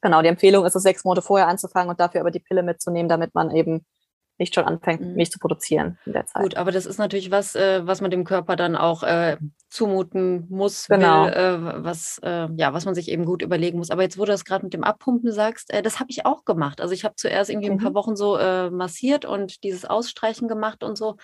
[0.00, 3.08] genau, die Empfehlung ist es, sechs Monate vorher anzufangen und dafür aber die Pille mitzunehmen,
[3.08, 3.86] damit man eben
[4.38, 5.14] nicht schon anfängt, mhm.
[5.14, 6.42] Milch zu produzieren in der Zeit.
[6.42, 9.36] Gut, aber das ist natürlich was, äh, was man dem Körper dann auch äh,
[9.68, 11.26] zumuten muss, genau.
[11.26, 13.90] will, äh, was, äh, ja, was man sich eben gut überlegen muss.
[13.90, 16.44] Aber jetzt, wo du das gerade mit dem Abpumpen sagst, äh, das habe ich auch
[16.44, 16.80] gemacht.
[16.80, 17.76] Also ich habe zuerst irgendwie mhm.
[17.76, 17.96] ein paar mhm.
[17.96, 21.16] Wochen so äh, massiert und dieses Ausstreichen gemacht und so.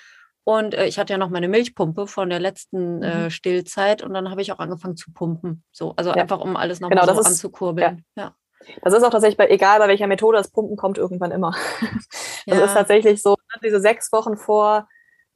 [0.45, 3.29] Und ich hatte ja noch meine Milchpumpe von der letzten mhm.
[3.29, 5.63] Stillzeit und dann habe ich auch angefangen zu pumpen.
[5.73, 6.17] So, also ja.
[6.17, 8.03] einfach um alles noch genau, so anzukurbeln.
[8.17, 8.23] Ja.
[8.23, 8.35] ja.
[8.83, 11.55] Das ist auch tatsächlich bei, egal bei welcher Methode, das Pumpen kommt irgendwann immer.
[12.47, 12.65] Das ja.
[12.65, 14.89] ist tatsächlich so, diese sechs Wochen vor,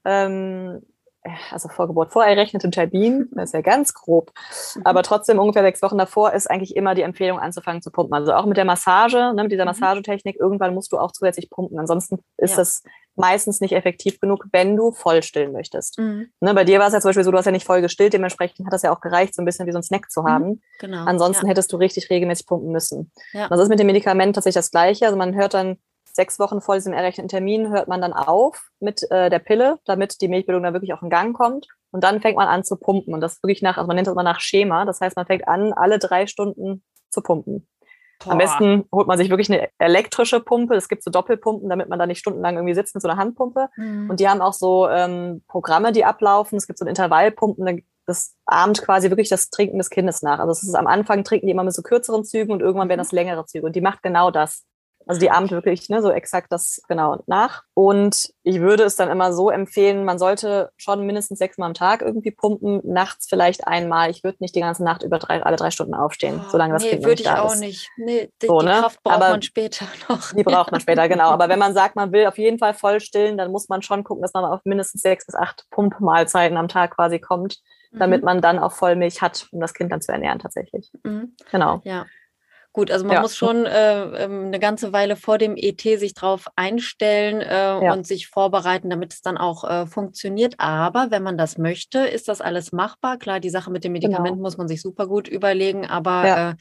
[0.06, 0.80] ähm,
[1.50, 4.32] also vor Geburt, vor errechnetem Termin, das ist ja ganz grob,
[4.74, 4.82] mhm.
[4.84, 8.14] aber trotzdem ungefähr sechs Wochen davor ist eigentlich immer die Empfehlung anzufangen zu pumpen.
[8.14, 9.70] Also auch mit der Massage, ne, mit dieser mhm.
[9.70, 11.78] Massagetechnik, irgendwann musst du auch zusätzlich pumpen.
[11.78, 12.56] Ansonsten ist ja.
[12.56, 12.82] das
[13.14, 15.98] meistens nicht effektiv genug, wenn du voll stillen möchtest.
[15.98, 16.30] Mhm.
[16.40, 18.12] Ne, bei dir war es ja zum Beispiel so, du hast ja nicht voll gestillt,
[18.14, 20.28] dementsprechend hat das ja auch gereicht, so ein bisschen wie so ein Snack zu mhm.
[20.28, 20.48] haben.
[20.48, 20.60] Mhm.
[20.80, 21.04] Genau.
[21.04, 21.50] Ansonsten ja.
[21.50, 23.12] hättest du richtig regelmäßig pumpen müssen.
[23.32, 23.48] Ja.
[23.48, 25.06] Das ist mit dem Medikament tatsächlich das Gleiche.
[25.06, 25.76] Also man hört dann
[26.12, 30.20] sechs Wochen vor diesem errechneten Termin, hört man dann auf mit äh, der Pille, damit
[30.20, 31.68] die Milchbildung dann wirklich auch in Gang kommt.
[31.90, 33.14] Und dann fängt man an zu pumpen.
[33.14, 34.84] Und das wirklich nach, also man nennt das immer nach Schema.
[34.84, 37.68] Das heißt, man fängt an, alle drei Stunden zu pumpen.
[38.24, 38.32] Boah.
[38.32, 40.74] Am besten holt man sich wirklich eine elektrische Pumpe.
[40.74, 43.68] Es gibt so Doppelpumpen, damit man da nicht stundenlang irgendwie sitzt mit so einer Handpumpe.
[43.76, 44.08] Mhm.
[44.08, 46.56] Und die haben auch so ähm, Programme, die ablaufen.
[46.56, 50.38] Es gibt so Intervallpumpen, das ahmt quasi wirklich das Trinken des Kindes nach.
[50.38, 53.00] Also es ist am Anfang trinken die immer mit so kürzeren Zügen und irgendwann werden
[53.00, 53.04] mhm.
[53.04, 53.66] das längere Züge.
[53.66, 54.64] Und die macht genau das.
[55.06, 57.62] Also die ahmt wirklich ne, so exakt das genau nach.
[57.74, 62.02] Und ich würde es dann immer so empfehlen, man sollte schon mindestens sechsmal am Tag
[62.02, 64.10] irgendwie pumpen, nachts vielleicht einmal.
[64.10, 66.82] Ich würde nicht die ganze Nacht über drei, alle drei Stunden aufstehen, oh, solange das
[66.82, 67.60] nee, Kind würde ich auch ist.
[67.60, 67.88] nicht.
[67.96, 68.72] Nee, die, so, die ne?
[68.72, 70.32] Kraft braucht Aber man später noch.
[70.32, 71.30] Die braucht man später, genau.
[71.30, 74.04] Aber wenn man sagt, man will auf jeden Fall voll stillen, dann muss man schon
[74.04, 77.58] gucken, dass man auf mindestens sechs bis acht Pumpmahlzeiten am Tag quasi kommt,
[77.92, 78.26] damit mhm.
[78.26, 80.90] man dann auch Vollmilch hat, um das Kind dann zu ernähren tatsächlich.
[81.02, 81.34] Mhm.
[81.50, 81.80] Genau.
[81.84, 82.06] Ja.
[82.72, 83.20] Gut, also man Ja.
[83.20, 87.92] muss schon äh, ähm, eine ganze Weile vor dem ET sich drauf einstellen äh, Ja.
[87.92, 90.54] und sich vorbereiten, damit es dann auch äh, funktioniert.
[90.58, 93.18] Aber wenn man das möchte, ist das alles machbar.
[93.18, 96.50] Klar, die Sache mit dem Medikament muss man sich super gut überlegen, aber Ja.
[96.50, 96.54] äh,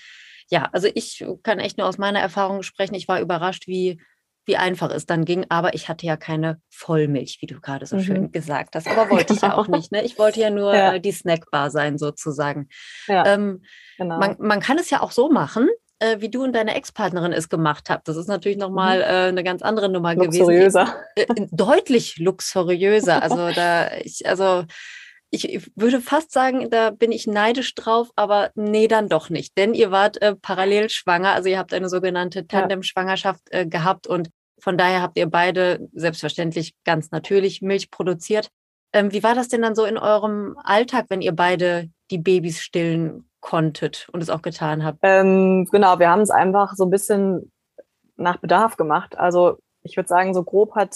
[0.50, 2.96] ja, also ich kann echt nur aus meiner Erfahrung sprechen.
[2.96, 4.02] Ich war überrascht, wie
[4.48, 7.98] wie einfach es dann ging, aber ich hatte ja keine Vollmilch, wie du gerade so
[7.98, 8.02] Mhm.
[8.02, 8.88] schön gesagt hast.
[8.88, 9.78] Aber wollte ich ja auch Genau.
[9.78, 9.92] nicht.
[9.92, 10.04] Ne?
[10.04, 10.94] Ich wollte ja nur Ja.
[10.94, 12.68] äh, die Snackbar sein, sozusagen.
[13.08, 13.62] Ja, Ähm,
[14.00, 14.18] genau.
[14.18, 15.70] man, man kann es ja auch so machen,
[16.02, 18.08] äh, wie du und deine Ex-Partnerin es gemacht habt.
[18.08, 20.34] Das ist natürlich nochmal äh, eine ganz andere Nummer gewesen.
[20.34, 20.40] Mhm.
[20.40, 20.96] Luxuriöser.
[21.16, 23.22] Äh, deutlich luxuriöser.
[23.22, 24.66] Also da, ich, also
[25.30, 29.58] ich, ich würde fast sagen, da bin ich neidisch drauf, aber nee, dann doch nicht.
[29.58, 34.30] Denn ihr wart äh, parallel schwanger, also ihr habt eine sogenannte Tandem-Schwangerschaft äh, gehabt und
[34.60, 38.50] von daher habt ihr beide selbstverständlich ganz natürlich Milch produziert.
[38.94, 42.60] Ähm, wie war das denn dann so in eurem Alltag, wenn ihr beide die Babys
[42.60, 45.00] stillen konntet und es auch getan habt?
[45.02, 47.52] Ähm, genau, wir haben es einfach so ein bisschen
[48.16, 49.18] nach Bedarf gemacht.
[49.18, 50.96] Also ich würde sagen, so grob hat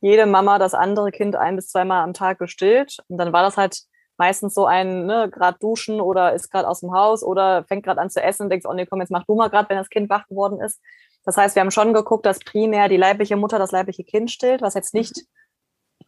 [0.00, 2.98] jede Mama das andere Kind ein bis zweimal am Tag gestillt.
[3.08, 3.82] Und dann war das halt
[4.16, 8.00] meistens so ein, ne, gerade duschen oder ist gerade aus dem Haus oder fängt gerade
[8.00, 9.90] an zu essen und denkst, oh nee, komm, jetzt mach du mal gerade, wenn das
[9.90, 10.80] Kind wach geworden ist.
[11.24, 14.62] Das heißt, wir haben schon geguckt, dass primär die leibliche Mutter das leibliche Kind stillt,
[14.62, 15.24] was jetzt nicht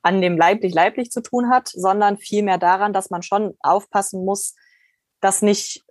[0.02, 4.54] an dem leiblich-leiblich zu tun hat, sondern vielmehr daran, dass man schon aufpassen muss,
[5.20, 5.86] dass nicht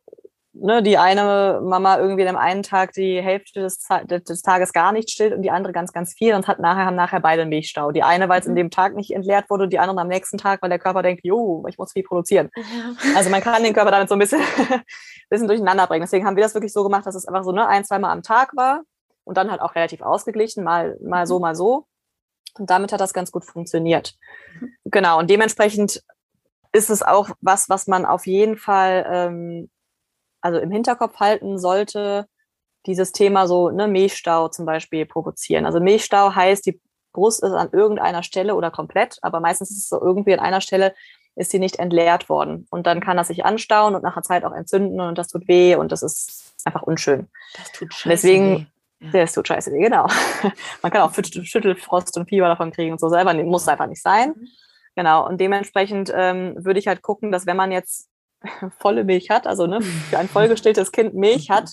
[0.56, 5.10] ne, die eine Mama irgendwie dem einen Tag die Hälfte des, des Tages gar nicht
[5.10, 7.92] stillt und die andere ganz, ganz viel und hat nachher, haben nachher beide einen Milchstau.
[7.92, 8.52] Die eine, weil es Mhm.
[8.52, 11.04] in dem Tag nicht entleert wurde, und die andere am nächsten Tag, weil der Körper
[11.04, 12.50] denkt, jo, ich muss viel produzieren.
[13.16, 14.42] Also man kann den Körper damit so ein bisschen,
[15.30, 16.04] bisschen durcheinander bringen.
[16.04, 18.24] Deswegen haben wir das wirklich so gemacht, dass es einfach so ne, ein, zweimal am
[18.24, 18.82] Tag war
[19.24, 21.86] und dann halt auch relativ ausgeglichen, mal, mal so, mal so.
[22.58, 24.16] Und damit hat das ganz gut funktioniert.
[24.86, 26.02] Genau, und dementsprechend
[26.76, 29.70] ist es auch was, was man auf jeden Fall ähm,
[30.42, 32.28] also im Hinterkopf halten sollte,
[32.86, 35.66] dieses Thema so ne, Milchstau zum Beispiel provozieren.
[35.66, 36.80] Also Milchstau heißt, die
[37.14, 40.62] Brust ist an irgendeiner Stelle oder komplett, aber meistens ist es so irgendwie an einer
[40.62, 40.94] Stelle,
[41.36, 42.68] ist sie nicht entleert worden.
[42.70, 45.48] Und dann kann das sich anstauen und nach einer Zeit auch entzünden und das tut
[45.48, 47.28] weh und das ist einfach unschön.
[47.58, 48.66] Das tut scheiße Deswegen- weh.
[49.12, 50.08] Das tut scheiße weh, genau.
[50.82, 54.02] Man kann auch Schüttel- Schüttelfrost und Fieber davon kriegen und so selber, muss einfach nicht
[54.02, 54.34] sein.
[54.96, 55.02] Mhm.
[55.02, 58.10] Genau, und dementsprechend ähm, würde ich halt gucken, dass wenn man jetzt
[58.80, 61.72] volle Milch hat, also ne, für ein vollgestilltes Kind Milch hat,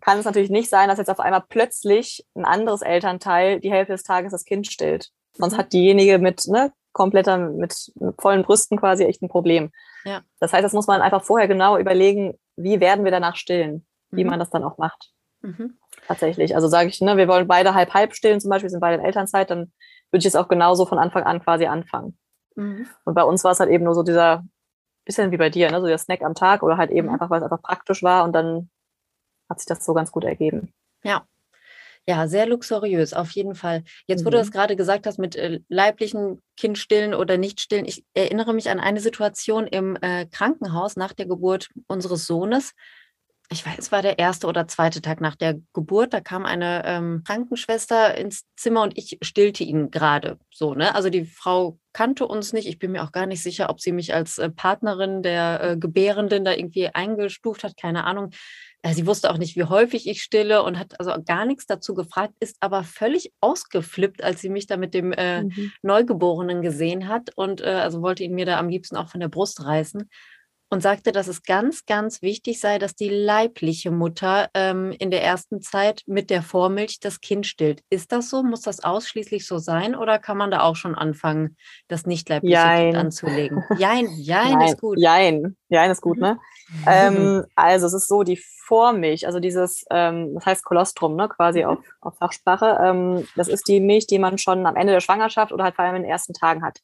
[0.00, 3.92] kann es natürlich nicht sein, dass jetzt auf einmal plötzlich ein anderes Elternteil die Hälfte
[3.92, 5.10] des Tages das Kind stillt.
[5.34, 9.70] Sonst hat diejenige mit ne, kompletter, mit, mit vollen Brüsten quasi echt ein Problem.
[10.04, 10.22] Ja.
[10.38, 14.24] Das heißt, das muss man einfach vorher genau überlegen, wie werden wir danach stillen, wie
[14.24, 14.30] Mhm.
[14.30, 15.10] man das dann auch macht.
[15.42, 15.76] Mhm.
[16.06, 16.54] Tatsächlich.
[16.54, 19.50] Also sage ich, ne, wir wollen beide halb-halb stillen, zum Beispiel sind beide in Elternzeit,
[19.50, 19.72] dann
[20.10, 22.16] würde ich es auch genauso von Anfang an quasi anfangen.
[22.56, 22.86] Mhm.
[23.04, 24.44] Und bei uns war es halt eben nur so dieser,
[25.04, 27.14] bisschen wie bei dir, ne, so der Snack am Tag oder halt eben Mhm.
[27.14, 28.70] einfach, weil es einfach praktisch war und dann
[29.48, 30.72] hat sich das so ganz gut ergeben.
[32.08, 33.82] Ja, sehr luxuriös, auf jeden Fall.
[34.06, 34.40] Jetzt, wo du Mhm.
[34.42, 39.00] das gerade gesagt hast mit äh, leiblichen Kindstillen oder Nichtstillen, ich erinnere mich an eine
[39.00, 42.74] Situation im äh, Krankenhaus nach der Geburt unseres Sohnes.
[43.48, 46.12] Ich weiß, es war der erste oder zweite Tag nach der Geburt.
[46.12, 50.74] Da kam eine ähm, Krankenschwester ins Zimmer und ich stillte ihn gerade so.
[50.74, 50.94] Ne?
[50.94, 52.66] Also die Frau kannte uns nicht.
[52.66, 55.76] Ich bin mir auch gar nicht sicher, ob sie mich als äh, Partnerin der äh,
[55.76, 57.76] Gebärenden da irgendwie eingestuft hat.
[57.76, 58.30] Keine Ahnung.
[58.82, 61.94] Äh, Sie wusste auch nicht, wie häufig ich stille und hat also gar nichts dazu
[61.94, 65.72] gefragt, ist aber völlig ausgeflippt, als sie mich da mit dem äh, Mhm.
[65.82, 69.28] Neugeborenen gesehen hat und äh, also wollte ihn mir da am liebsten auch von der
[69.28, 70.08] Brust reißen
[70.68, 75.22] und sagte, dass es ganz, ganz wichtig sei, dass die leibliche Mutter ähm, in der
[75.22, 77.82] ersten Zeit mit der Vormilch das Kind stillt.
[77.88, 78.42] Ist das so?
[78.42, 81.56] Muss das ausschließlich so sein oder kann man da auch schon anfangen,
[81.88, 82.84] das nicht leibliche Jein.
[82.86, 83.62] Kind anzulegen?
[83.78, 84.98] Jein, jein ist gut.
[84.98, 86.22] Jein, Jein ist gut, Mhm.
[86.22, 86.38] ne?
[86.88, 91.60] Ähm, also es ist so, die Vormilch, also dieses, ähm, das heißt Kolostrum, ne, quasi
[91.64, 91.68] Mhm.
[91.70, 95.52] auf, auf Fachsprache, ähm, das ist die Milch, die man schon am Ende der Schwangerschaft
[95.52, 96.78] oder halt vor allem in den ersten Tagen hat.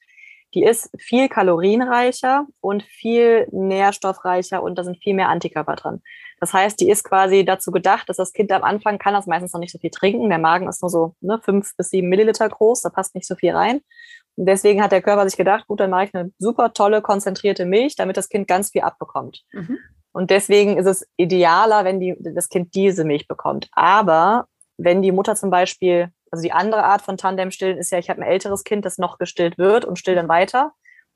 [0.55, 6.03] Die ist viel kalorienreicher und viel nährstoffreicher und da sind viel mehr Antikörper drin.
[6.41, 9.53] Das heißt, die ist quasi dazu gedacht, dass das Kind am Anfang kann das meistens
[9.53, 10.29] noch nicht so viel trinken.
[10.29, 13.37] Der Magen ist nur so ne, fünf bis sieben Milliliter groß, da passt nicht so
[13.37, 13.81] viel rein.
[14.37, 17.65] Und deswegen hat der Körper sich gedacht, gut, dann mache ich eine super tolle, konzentrierte
[17.65, 19.43] Milch, damit das Kind ganz viel abbekommt.
[19.53, 19.79] Mhm.
[20.13, 23.69] Und deswegen ist es idealer, wenn die, das Kind diese Milch bekommt.
[23.73, 28.09] Aber wenn die Mutter zum Beispiel, also die andere Art von Tandem-Stillen ist ja, ich
[28.09, 30.73] habe ein älteres Kind, das noch gestillt wird und still dann weiter,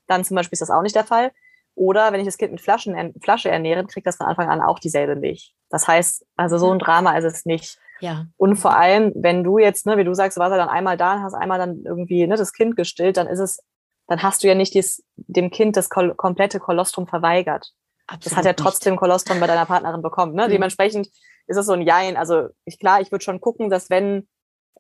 [0.07, 1.33] dann zum Beispiel ist das auch nicht der Fall.
[1.75, 4.79] Oder wenn ich das Kind mit Flaschen, Flasche ernähre, kriegt das von Anfang an auch
[4.79, 5.55] dieselbe Milch.
[5.71, 7.79] Das heißt, also so ein Drama ist es nicht.
[8.01, 8.27] Ja.
[8.37, 10.99] Und vor allem, wenn du jetzt, ne, wie du sagst, du warst ja dann einmal
[10.99, 13.63] da und hast einmal dann irgendwie ne, das Kind gestillt, dann ist es,
[14.07, 17.73] dann hast du ja nicht dies, dem Kind das kol komplette Kolostrum verweigert.
[18.07, 18.59] Das hat ja Absolut nicht.
[18.59, 20.35] trotzdem Kolostrum bei deiner Partnerin bekommen.
[20.35, 20.47] Ne?
[20.47, 20.53] Mhm.
[20.53, 21.09] Dementsprechend
[21.47, 22.17] ist es so ein Jein.
[22.17, 24.29] Also ich, klar, ich würde schon gucken, dass wenn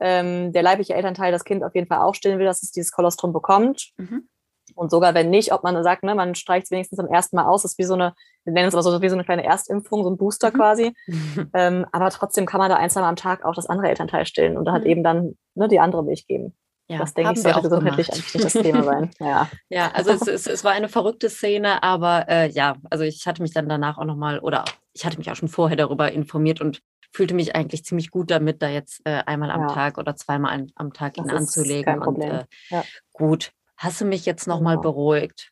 [0.00, 2.92] ähm, der leibliche Elternteil das Kind auf jeden Fall auch stillen will, dass es dieses
[2.92, 3.90] Kolostrum bekommt.
[3.96, 4.28] Mhm.
[4.74, 7.46] Und sogar wenn nicht, ob man sagt, ne, man streicht es wenigstens am ersten Mal
[7.46, 9.44] aus, das ist wie so eine, wir nennen es aber so wie so eine kleine
[9.44, 10.54] Erstimpfung, so ein Booster Mhm.
[10.54, 10.92] quasi.
[11.54, 14.64] Ähm, aber trotzdem kann man da ein, am Tag auch das andere Elternteil stillen und
[14.64, 14.90] da halt Mhm.
[14.90, 16.54] eben dann ne, die andere Milch geben.
[16.88, 18.22] Ja, das denke ich, sollte gesundheitlich gemacht.
[18.34, 19.10] eigentlich das Thema sein.
[19.20, 19.50] Ja.
[19.70, 23.42] Ja, also es, es, es war eine verrückte Szene, aber äh, ja, also ich hatte
[23.42, 26.80] mich dann danach auch nochmal, oder ich hatte mich auch schon vorher darüber informiert und
[27.16, 29.66] fühlte mich eigentlich ziemlich gut damit, da jetzt äh, einmal am Ja.
[29.68, 31.84] Tag oder zweimal an, am Tag ihn Das ist anzulegen.
[32.00, 32.84] kein Und äh, Ja.
[33.14, 34.82] gut, hast du mich jetzt nochmal Genau.
[34.92, 35.50] beruhigt?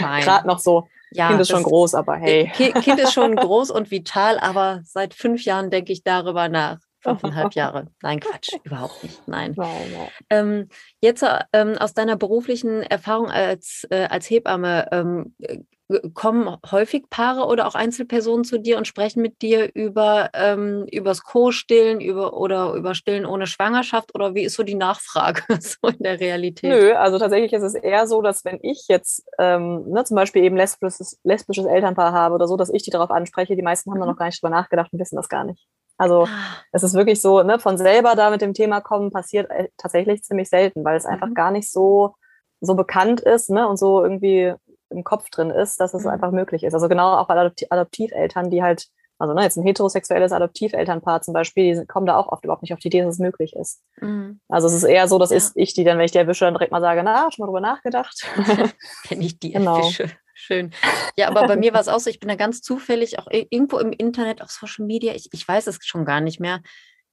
[0.00, 2.50] Gerade noch so, ja, Kind ist schon groß, aber hey.
[2.54, 6.78] Ki- Kind ist schon groß und vital, aber seit fünf Jahren denke ich darüber nach.
[7.04, 7.86] Fünfeinhalb Jahre.
[8.02, 9.22] Nein, Quatsch, überhaupt nicht.
[9.26, 9.54] Nein.
[9.56, 10.08] Nein, nein.
[10.30, 10.68] Ähm,
[11.00, 15.58] jetzt äh, ähm, aus deiner beruflichen Erfahrung als, äh, als Hebamme, ähm, äh,
[16.14, 21.22] kommen häufig Paare oder auch Einzelpersonen zu dir und sprechen mit dir über ähm, übers
[21.22, 25.98] Co-Stillen über, oder über Stillen ohne Schwangerschaft oder wie ist so die Nachfrage so in
[25.98, 26.70] der Realität?
[26.70, 30.42] Nö, also tatsächlich ist es eher so, dass wenn ich jetzt ähm, ne, zum Beispiel
[30.42, 34.00] eben lesbisches, lesbisches Elternpaar habe oder so, dass ich die darauf anspreche, die meisten haben
[34.00, 34.12] da Mhm.
[34.12, 35.66] noch gar nicht drüber nachgedacht und wissen das gar nicht.
[35.98, 39.50] Also Ah, es ist wirklich so, ne, von selber da mit dem Thema kommen, passiert
[39.50, 41.34] äh, tatsächlich ziemlich selten, weil es einfach Mhm.
[41.34, 42.14] gar nicht so,
[42.60, 44.54] so bekannt ist ne, und so irgendwie
[44.90, 46.10] im Kopf drin ist, dass es Mhm.
[46.10, 46.74] einfach möglich ist.
[46.74, 51.34] Also genau auch bei Adopti Adoptiveltern, die halt, also ne, jetzt ein heterosexuelles Adoptivelternpaar zum
[51.34, 53.80] Beispiel, die kommen da auch oft überhaupt nicht auf die Idee, dass es möglich ist.
[54.00, 55.36] mm, Also es ist eher so, dass Ja.
[55.36, 57.46] ich, ich die dann, wenn ich die erwische, dann direkt mal sage, na, schon mal
[57.46, 58.26] drüber nachgedacht.
[59.04, 59.80] Kenn ich die Genau.
[60.34, 60.72] Schön.
[61.16, 63.78] Ja, aber bei mir war es auch so, ich bin da ganz zufällig auch irgendwo
[63.78, 66.60] im Internet, auf Social Media, ich, ich weiß es schon gar nicht mehr,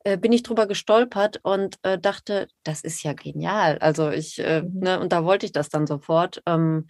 [0.03, 3.77] äh, bin ich drüber gestolpert und äh, dachte, das ist ja genial.
[3.77, 4.79] Also ich, äh, Mhm.
[4.79, 6.41] ne, und da wollte ich das dann sofort.
[6.47, 6.87] Ähm,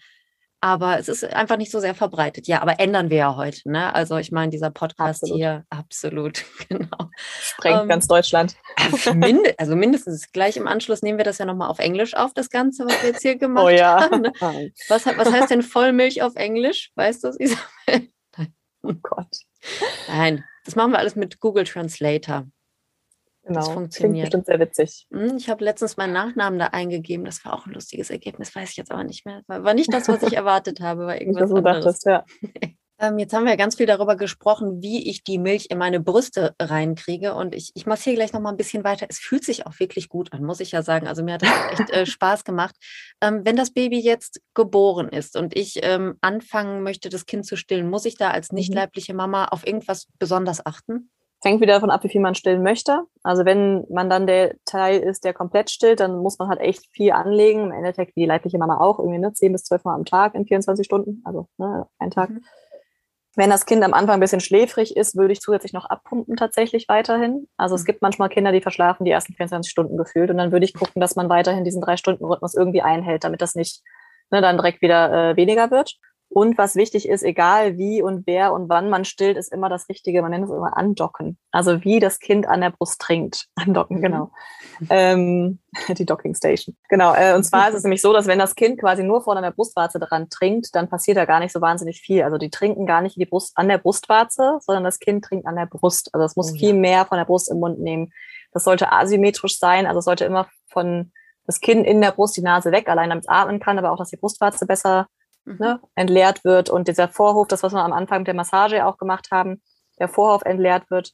[0.61, 2.47] aber es ist einfach nicht so sehr verbreitet.
[2.47, 3.93] Ja, aber ändern wir ja heute, ne?
[3.93, 5.37] Also ich meine, dieser Podcast Absolut.
[5.37, 7.09] hier, absolut, genau.
[7.41, 8.55] Sprengt Ähm, ganz Deutschland.
[9.13, 12.49] Minde also mindestens gleich im Anschluss nehmen wir das ja nochmal auf Englisch auf, das
[12.51, 14.01] Ganze, was wir jetzt hier gemacht Oh ja.
[14.01, 14.21] haben.
[14.21, 14.31] Ne?
[14.87, 16.91] Was, was heißt denn Vollmilch auf Englisch?
[16.95, 18.09] Weißt du das, Isabel?
[18.83, 19.35] Oh Gott.
[20.07, 22.47] Nein, das machen wir alles mit Google Translator.
[23.43, 23.61] Genau.
[23.71, 24.29] funktioniert.
[24.29, 25.07] Klingt bestimmt sehr witzig.
[25.11, 27.25] Hm, Ich habe letztens meinen Nachnamen da eingegeben.
[27.25, 29.41] Das war auch ein lustiges Ergebnis, weiß ich jetzt aber nicht mehr.
[29.47, 31.83] War, nicht das, was ich erwartet habe, war Nicht, irgendwas was du anderes.
[31.85, 32.25] dachtest, ja.
[33.03, 35.99] Ähm, jetzt haben wir ja ganz viel darüber gesprochen, wie ich die Milch in meine
[35.99, 37.33] Brüste reinkriege.
[37.33, 39.07] Und ich, ich massiere gleich noch mal ein bisschen weiter.
[39.09, 41.07] Es fühlt sich auch wirklich gut an, muss ich ja sagen.
[41.07, 42.75] Also mir hat das echt äh, Spaß gemacht.
[43.19, 47.55] Ähm, wenn das Baby jetzt geboren ist und ich ähm, anfangen möchte, das Kind zu
[47.55, 48.75] stillen, muss ich da als nicht Mhm.
[48.75, 51.09] leibliche Mama auf irgendwas besonders achten?
[51.41, 53.01] Fängt wieder davon ab, wie viel man stillen möchte.
[53.23, 56.85] Also wenn man dann der Teil ist, der komplett stillt, dann muss man halt echt
[56.91, 57.65] viel anlegen.
[57.65, 60.35] Im Endeffekt wie die leibliche Mama auch, irgendwie ne, 10 bis 12 Mal am Tag
[60.35, 62.29] in 24 Stunden, also ne, ein Tag.
[62.29, 62.43] Mhm.
[63.37, 66.89] Wenn das Kind am Anfang ein bisschen schläfrig ist, würde ich zusätzlich noch abpumpen tatsächlich
[66.89, 67.47] weiterhin.
[67.57, 67.85] Also es Mhm.
[67.85, 70.99] gibt manchmal Kinder, die verschlafen die ersten 24 Stunden gefühlt und dann würde ich gucken,
[70.99, 73.81] dass man weiterhin diesen Drei-Stunden-Rhythmus irgendwie einhält, damit das nicht
[74.31, 75.95] ne, dann direkt wieder äh, weniger wird.
[76.33, 79.89] Und was wichtig ist, egal wie und wer und wann man stillt, ist immer das
[79.89, 80.21] Richtige.
[80.21, 81.37] Man nennt es immer andocken.
[81.51, 83.47] Also wie das Kind an der Brust trinkt.
[83.55, 84.01] Andocken, Mhm.
[84.01, 84.31] genau.
[84.89, 86.77] Ähm, die Docking Station.
[86.87, 87.13] Genau.
[87.13, 89.43] Äh, und zwar ist es nämlich so, dass wenn das Kind quasi nur vorne an
[89.43, 92.23] der Brustwarze dran trinkt, dann passiert da gar nicht so wahnsinnig viel.
[92.23, 95.57] Also die trinken gar nicht die Brust an der Brustwarze, sondern das Kind trinkt an
[95.57, 96.13] der Brust.
[96.13, 96.59] Also es muss Oh ja.
[96.59, 98.13] viel mehr von der Brust im Mund nehmen.
[98.53, 99.85] Das sollte asymmetrisch sein.
[99.85, 101.11] Also es sollte immer von
[101.45, 103.97] das Kinn in der Brust die Nase weg, allein damit es atmen kann, aber auch,
[103.97, 105.07] dass die Brustwarze besser
[105.45, 105.57] Mhm.
[105.59, 109.29] ne, entleert wird und dieser Vorhof, das, was wir am Anfang der Massage auch gemacht
[109.31, 109.61] haben,
[109.99, 111.13] der Vorhof entleert wird.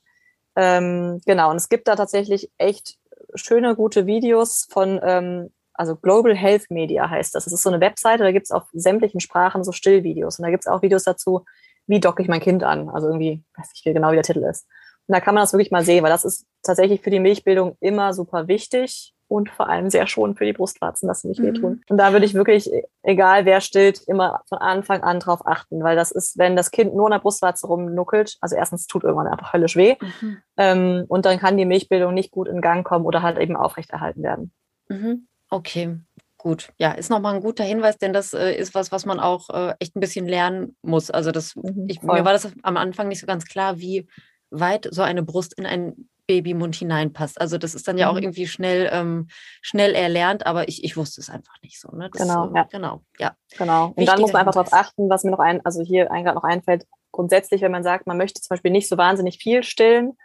[0.56, 2.98] Ähm, genau, und es gibt da tatsächlich echt
[3.36, 7.46] schöne, gute Videos von, ähm, also Global Health Media heißt das.
[7.46, 10.40] Das ist so eine Webseite, da gibt es auf sämtlichen Sprachen so Stillvideos.
[10.40, 11.46] Und da gibt es auch Videos dazu,
[11.86, 12.90] wie docke ich mein Kind an.
[12.90, 14.66] Also irgendwie, weiß ich genau, wie der Titel ist.
[15.08, 17.78] Und da kann man das wirklich mal sehen, weil das ist tatsächlich für die Milchbildung
[17.80, 21.48] immer super wichtig und vor allem sehr schonend für die Brustwarzen, dass sie nicht Mhm.
[21.48, 21.84] wehtun.
[21.90, 22.70] Und da würde ich wirklich,
[23.04, 26.96] egal wer stillt, immer von Anfang an drauf achten, weil das ist, wenn das Kind
[26.96, 30.38] nur an der Brustwarze rumnuckelt, also erstens tut irgendwann einfach höllisch weh Mhm.
[30.58, 34.24] ähm, und dann kann die Milchbildung nicht gut in Gang kommen oder halt eben aufrechterhalten
[34.24, 34.52] werden.
[34.90, 35.28] Mhm.
[35.50, 35.98] Okay,
[36.38, 36.70] gut.
[36.78, 39.74] Ja, ist nochmal ein guter Hinweis, denn das äh, ist was, was man auch äh,
[39.80, 41.12] echt ein bisschen lernen muss.
[41.12, 44.08] Also das, Mhm, ich, mir war das am Anfang nicht so ganz klar, wie
[44.50, 47.40] weit so eine Brust in einen Babymund hineinpasst.
[47.40, 48.24] Also das ist dann ja auch Mhm.
[48.24, 49.28] irgendwie schnell, ähm,
[49.62, 51.90] schnell erlernt, aber ich, ich wusste es einfach nicht so.
[51.96, 52.10] Ne?
[52.12, 52.64] Das, Genau, äh, ja.
[52.70, 53.36] Genau, ja.
[53.58, 53.88] Genau.
[53.88, 56.34] Und Wichtiger dann muss man einfach darauf achten, was mir noch ein, also hier gerade
[56.36, 60.18] noch einfällt, grundsätzlich, wenn man sagt, man möchte zum Beispiel nicht so wahnsinnig viel stillen.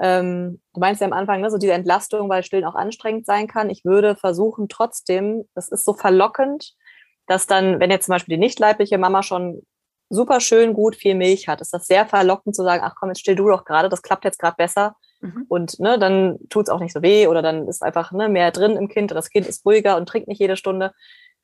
[0.00, 3.48] Ähm, du meinst ja am Anfang, ne, so diese Entlastung, weil Stillen auch anstrengend sein
[3.48, 3.70] kann.
[3.70, 6.74] Ich würde versuchen, trotzdem, das ist so verlockend,
[7.26, 9.62] dass dann, wenn jetzt zum Beispiel die nicht leibliche Mama schon
[10.08, 13.20] super schön gut viel Milch hat, ist das sehr verlockend zu sagen, ach komm, jetzt
[13.20, 14.96] still du doch gerade, das klappt jetzt gerade besser.
[15.20, 15.46] Mhm.
[15.48, 18.50] Und ne, dann tut es auch nicht so weh oder dann ist einfach ne, mehr
[18.50, 20.92] drin im Kind, das Kind ist ruhiger und trinkt nicht jede Stunde.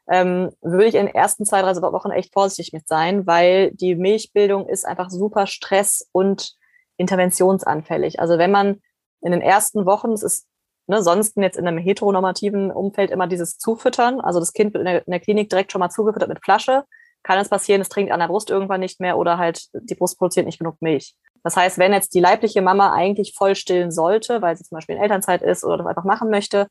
[0.08, 3.94] Ähm, würde ich in den ersten zwei, drei Wochen echt vorsichtig mit sein, weil die
[3.94, 6.54] Milchbildung ist einfach super stress- und
[6.96, 8.20] interventionsanfällig.
[8.20, 8.80] Also wenn man
[9.22, 10.46] in den ersten Wochen, es ist
[10.86, 14.86] ne, sonst jetzt in einem heteronormativen Umfeld immer dieses Zufüttern, also das Kind wird in
[14.86, 16.84] der, in der Klinik direkt schon mal zugefüttert mit Flasche,
[17.24, 20.18] kann es passieren, es trinkt an der Brust irgendwann nicht mehr oder halt die Brust
[20.18, 21.16] produziert nicht genug Milch.
[21.42, 24.96] Das heißt, wenn jetzt die leibliche Mama eigentlich voll stillen sollte, weil sie zum Beispiel
[24.96, 26.68] in Elternzeit ist oder das einfach machen möchte,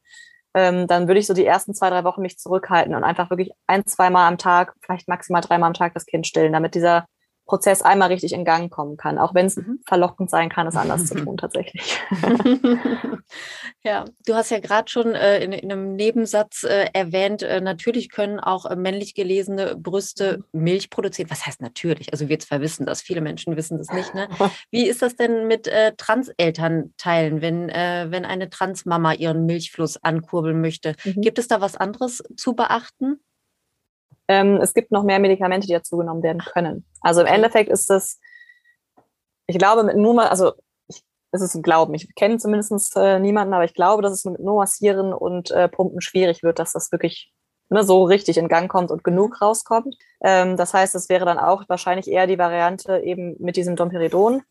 [0.56, 3.52] ähm, dann würde ich so die ersten zwei, drei Wochen mich zurückhalten und einfach wirklich
[3.68, 7.06] ein, zweimal am Tag, vielleicht maximal dreimal am Tag das Kind stillen, damit dieser
[7.46, 9.80] Prozess einmal richtig in Gang kommen kann, auch wenn es mhm.
[9.86, 11.98] verlockend sein kann, es anders zu tun tatsächlich.
[13.84, 18.10] ja, du hast ja gerade schon äh, in, in, einem Nebensatz äh, erwähnt, äh, natürlich
[18.10, 20.64] können auch äh, männlich gelesene Brüste mhm.
[20.64, 21.30] Milch produzieren.
[21.30, 22.14] Was heißt natürlich?
[22.14, 24.14] Also wir zwar wissen das, viele Menschen wissen das nicht.
[24.14, 24.30] Ne?
[24.72, 30.62] Wie ist das denn mit äh, Transelternteilen, wenn, äh, wenn eine Transmama ihren Milchfluss ankurbeln
[30.62, 30.96] möchte?
[31.04, 31.22] Mhm.
[31.22, 33.20] Gibt es da was anderes zu beachten?
[34.28, 36.86] Ähm, es gibt noch mehr Medikamente, die dazu genommen werden können.
[37.02, 38.20] Also im Endeffekt ist das,
[39.48, 40.54] ich glaube, mit nur mal, also
[41.34, 41.94] es ist ein Glauben.
[41.96, 45.68] Ich kenne zumindest äh, niemanden, aber ich glaube, dass es mit nur Massieren und äh,
[45.68, 47.34] Pumpen schwierig wird, dass das wirklich
[47.70, 49.96] ne, so richtig in Gang kommt und genug rauskommt.
[50.22, 54.44] Ähm, das heißt, es wäre dann auch wahrscheinlich eher die Variante eben mit diesem Domperidon.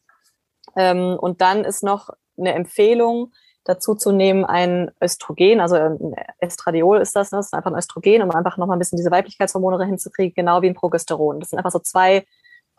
[0.76, 3.32] Ähm, und dann ist noch eine Empfehlung,
[3.64, 7.38] dazu zu nehmen ein Östrogen, also ein Estradiol ist das, ne?
[7.38, 10.68] das ist einfach ein Östrogen, um einfach nochmal ein bisschen diese Weiblichkeitshormone hinzukriegen, genau wie
[10.68, 11.40] ein Progesteron.
[11.40, 12.24] Das sind einfach so zwei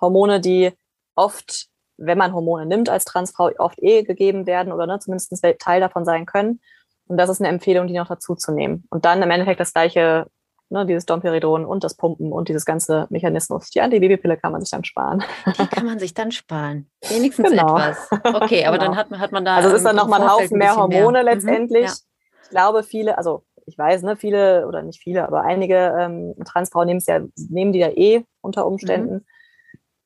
[0.01, 0.71] Hormone, die
[1.15, 1.67] oft,
[1.97, 6.05] wenn man Hormone nimmt als Transfrau, oft eh gegeben werden oder ne, zumindest Teil davon
[6.05, 6.59] sein können.
[7.07, 8.85] Und das ist eine Empfehlung, die noch dazu zu nehmen.
[8.89, 10.27] Und dann im Endeffekt das gleiche
[10.73, 13.69] ne, dieses Domperidon und das Pumpen und dieses ganze Mechanismus.
[13.69, 15.23] Die Antibabypille kann man sich dann sparen.
[15.45, 16.89] Die kann man sich dann sparen.
[17.07, 17.77] Wenigstens genau.
[17.77, 18.09] etwas.
[18.33, 18.89] Okay, aber genau.
[18.89, 19.55] dann hat man, hat man da.
[19.55, 21.23] Also es ist dann nochmal ein Haufen mehr Hormone mehr.
[21.23, 21.83] Letztendlich.
[21.83, 22.43] Mhm, ja.
[22.43, 26.87] Ich glaube, viele, also ich weiß, ne, viele oder nicht viele, aber einige ähm, Transfrauen
[26.87, 29.13] nehmen es ja, nehmen die ja eh unter Umständen.
[29.13, 29.25] Mhm.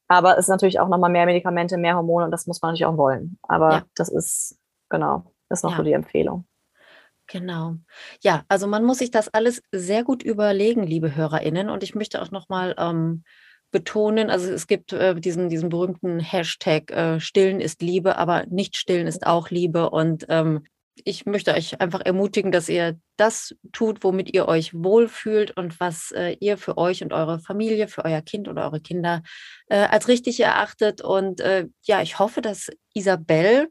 [0.10, 2.86] Aber es ist natürlich auch nochmal mehr Medikamente, mehr Hormone und das muss man natürlich
[2.86, 3.38] auch wollen.
[3.44, 3.84] Aber ja.
[3.96, 4.58] das ist,
[4.90, 5.78] genau, das ist noch ja.
[5.78, 6.46] so die Empfehlung.
[7.28, 7.76] Genau.
[8.22, 11.70] Ja, also man muss sich das alles sehr gut überlegen, liebe HörerInnen.
[11.70, 13.24] Und ich möchte auch nochmal ähm,
[13.72, 18.78] betonen, also es gibt äh, diesen, diesen berühmten Hashtag äh, Stillen ist Liebe, aber nicht
[18.78, 19.90] stillen ist auch Liebe.
[19.90, 20.64] Und ähm,
[21.04, 26.12] ich möchte euch einfach ermutigen, dass ihr das tut, womit ihr euch wohlfühlt und was
[26.12, 29.22] äh, ihr für euch und eure Familie, für euer Kind oder eure Kinder
[29.68, 31.02] äh, als richtig erachtet.
[31.02, 33.68] Und äh, ja, ich hoffe, dass Isabel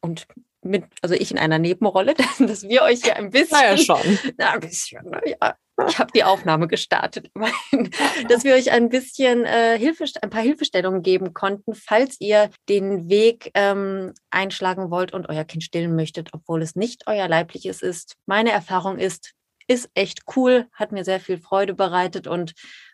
[0.00, 0.26] und
[0.62, 4.18] mit, also ich in einer Nebenrolle, dass wir euch hier ein bisschen, naja, schon.
[4.38, 5.54] Na, ein bisschen, na, ja,
[5.88, 7.30] ich habe die Aufnahme gestartet,
[8.28, 13.08] dass wir euch ein bisschen äh, Hilfe, ein paar Hilfestellungen geben konnten, falls ihr den
[13.08, 18.16] Weg ähm, einschlagen wollt und euer Kind stillen möchtet, obwohl es nicht euer leibliches ist.
[18.26, 19.32] Meine Erfahrung ist,
[19.66, 22.52] ist echt cool, hat mir sehr viel Freude bereitet und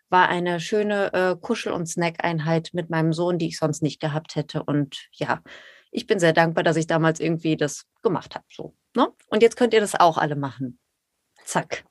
[0.09, 4.37] war eine schöne äh, Kuschel- und Snack-Einheit mit meinem Sohn, die ich sonst nicht gehabt
[4.37, 4.62] hätte.
[4.62, 5.41] Und ja,
[5.97, 8.44] ich bin sehr dankbar, dass ich damals irgendwie das gemacht habe.
[8.53, 9.09] So, ne?
[9.28, 10.78] Und jetzt könnt ihr das auch alle machen.
[11.44, 11.84] Zack.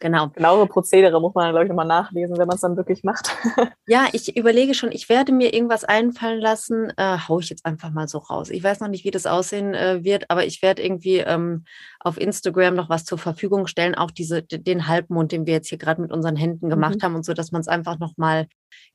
[0.00, 0.28] Genau.
[0.28, 3.36] Genauere Prozedere muss man, glaube ich, nochmal nachlesen, wenn man es dann wirklich macht.
[3.86, 7.90] ja, ich überlege schon, ich werde mir irgendwas einfallen lassen, äh, hau ich jetzt einfach
[7.90, 8.50] mal so raus.
[8.50, 11.64] Ich weiß noch nicht, wie das aussehen äh, wird, aber ich werde irgendwie ähm,
[12.00, 15.78] auf Instagram noch was zur Verfügung stellen, auch diese, den Halbmond, den wir jetzt hier
[15.78, 17.02] gerade mit unseren Händen gemacht mhm.
[17.02, 18.46] haben und so, dass man es einfach nochmal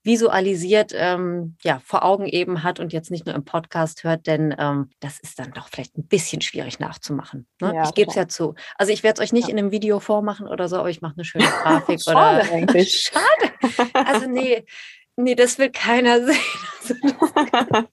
[0.03, 4.55] visualisiert, ähm, ja, vor Augen eben hat und jetzt nicht nur im Podcast hört, denn
[4.57, 7.47] ähm, das ist dann doch vielleicht ein bisschen schwierig nachzumachen.
[7.59, 7.73] Ne?
[7.75, 8.53] Ja, ich gebe es ja zu.
[8.77, 9.53] Also ich werde es euch nicht ja.
[9.53, 12.01] in einem Video vormachen oder so, aber ich mache eine schöne Grafik.
[12.01, 13.11] Schade oder eigentlich.
[13.11, 13.93] Schade.
[13.93, 14.65] Also nee,
[15.15, 16.37] nee, das will keiner sehen.
[17.51, 17.87] Also,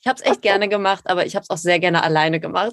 [0.00, 2.72] ich habe es echt gerne gemacht, aber ich habe es auch sehr gerne alleine gemacht.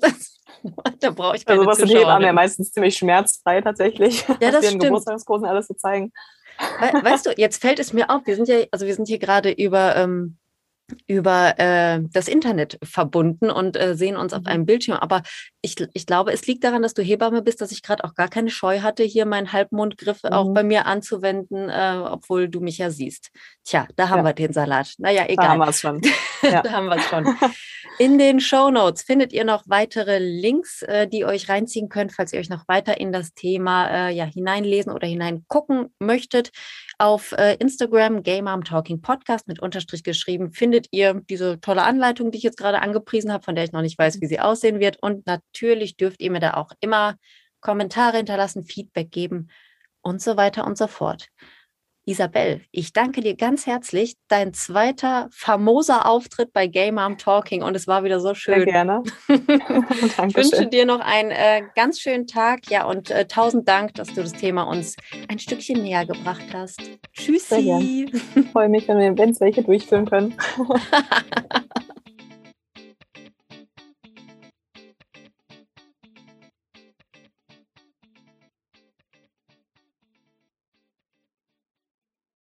[0.99, 4.28] da brauche ich keine Also was sind Hebammen ja meistens ziemlich schmerzfrei tatsächlich.
[4.41, 4.82] Ja, das stimmt.
[4.82, 6.12] Geburtstagskursen alles zu zeigen.
[6.60, 9.20] We weißt du, jetzt fällt es mir auf, wir sind ja, also wir sind hier
[9.20, 10.38] gerade über ähm,
[11.07, 14.47] über äh, das Internet verbunden und äh, sehen uns auf mhm.
[14.47, 14.97] einem Bildschirm.
[14.97, 15.22] Aber
[15.62, 18.28] ich, ich glaube, es liegt daran, dass du Hebamme bist, dass ich gerade auch gar
[18.28, 20.30] keine Scheu hatte, hier meinen Halbmondgriff mhm.
[20.32, 23.32] auch bei mir anzuwenden, äh, obwohl du mich ja siehst.
[23.64, 24.26] Tja, da haben ja.
[24.26, 24.93] wir den Salat.
[24.97, 25.45] Naja, egal.
[25.45, 26.01] Da haben wir es schon.
[26.41, 26.62] Ja.
[26.62, 27.26] da haben wir es schon.
[28.01, 32.31] In den Show Notes findet ihr noch weitere Links, äh, die euch reinziehen könnt, falls
[32.31, 36.51] ihr euch noch weiter in das Thema äh, ja, hineinlesen oder hineingucken möchtet.
[36.97, 42.31] Auf äh, Instagram, Game Arm Talking Podcast mit Unterstrich geschrieben, findet ihr diese tolle Anleitung,
[42.31, 44.79] die ich jetzt gerade angepriesen habe, von der ich noch nicht weiß, wie sie aussehen
[44.79, 44.95] wird.
[45.03, 47.17] Und natürlich dürft ihr mir da auch immer
[47.59, 49.49] Kommentare hinterlassen, Feedback geben
[50.01, 51.27] und so weiter und so fort.
[52.05, 54.15] Isabel, ich danke dir ganz herzlich.
[54.27, 58.55] Dein zweiter famoser Auftritt bei Game Mom Talking und es war wieder so schön.
[58.55, 59.03] Sehr gerne.
[59.27, 62.69] ich wünsche dir noch einen äh, ganz schönen Tag.
[62.69, 64.95] Ja, und äh, tausend Dank, dass du das Thema uns
[65.27, 66.81] ein Stückchen näher gebracht hast.
[67.13, 67.39] Tschüssi.
[67.39, 67.81] Sehr gern.
[68.35, 70.35] Ich freue mich, wenn wir es welche durchführen können.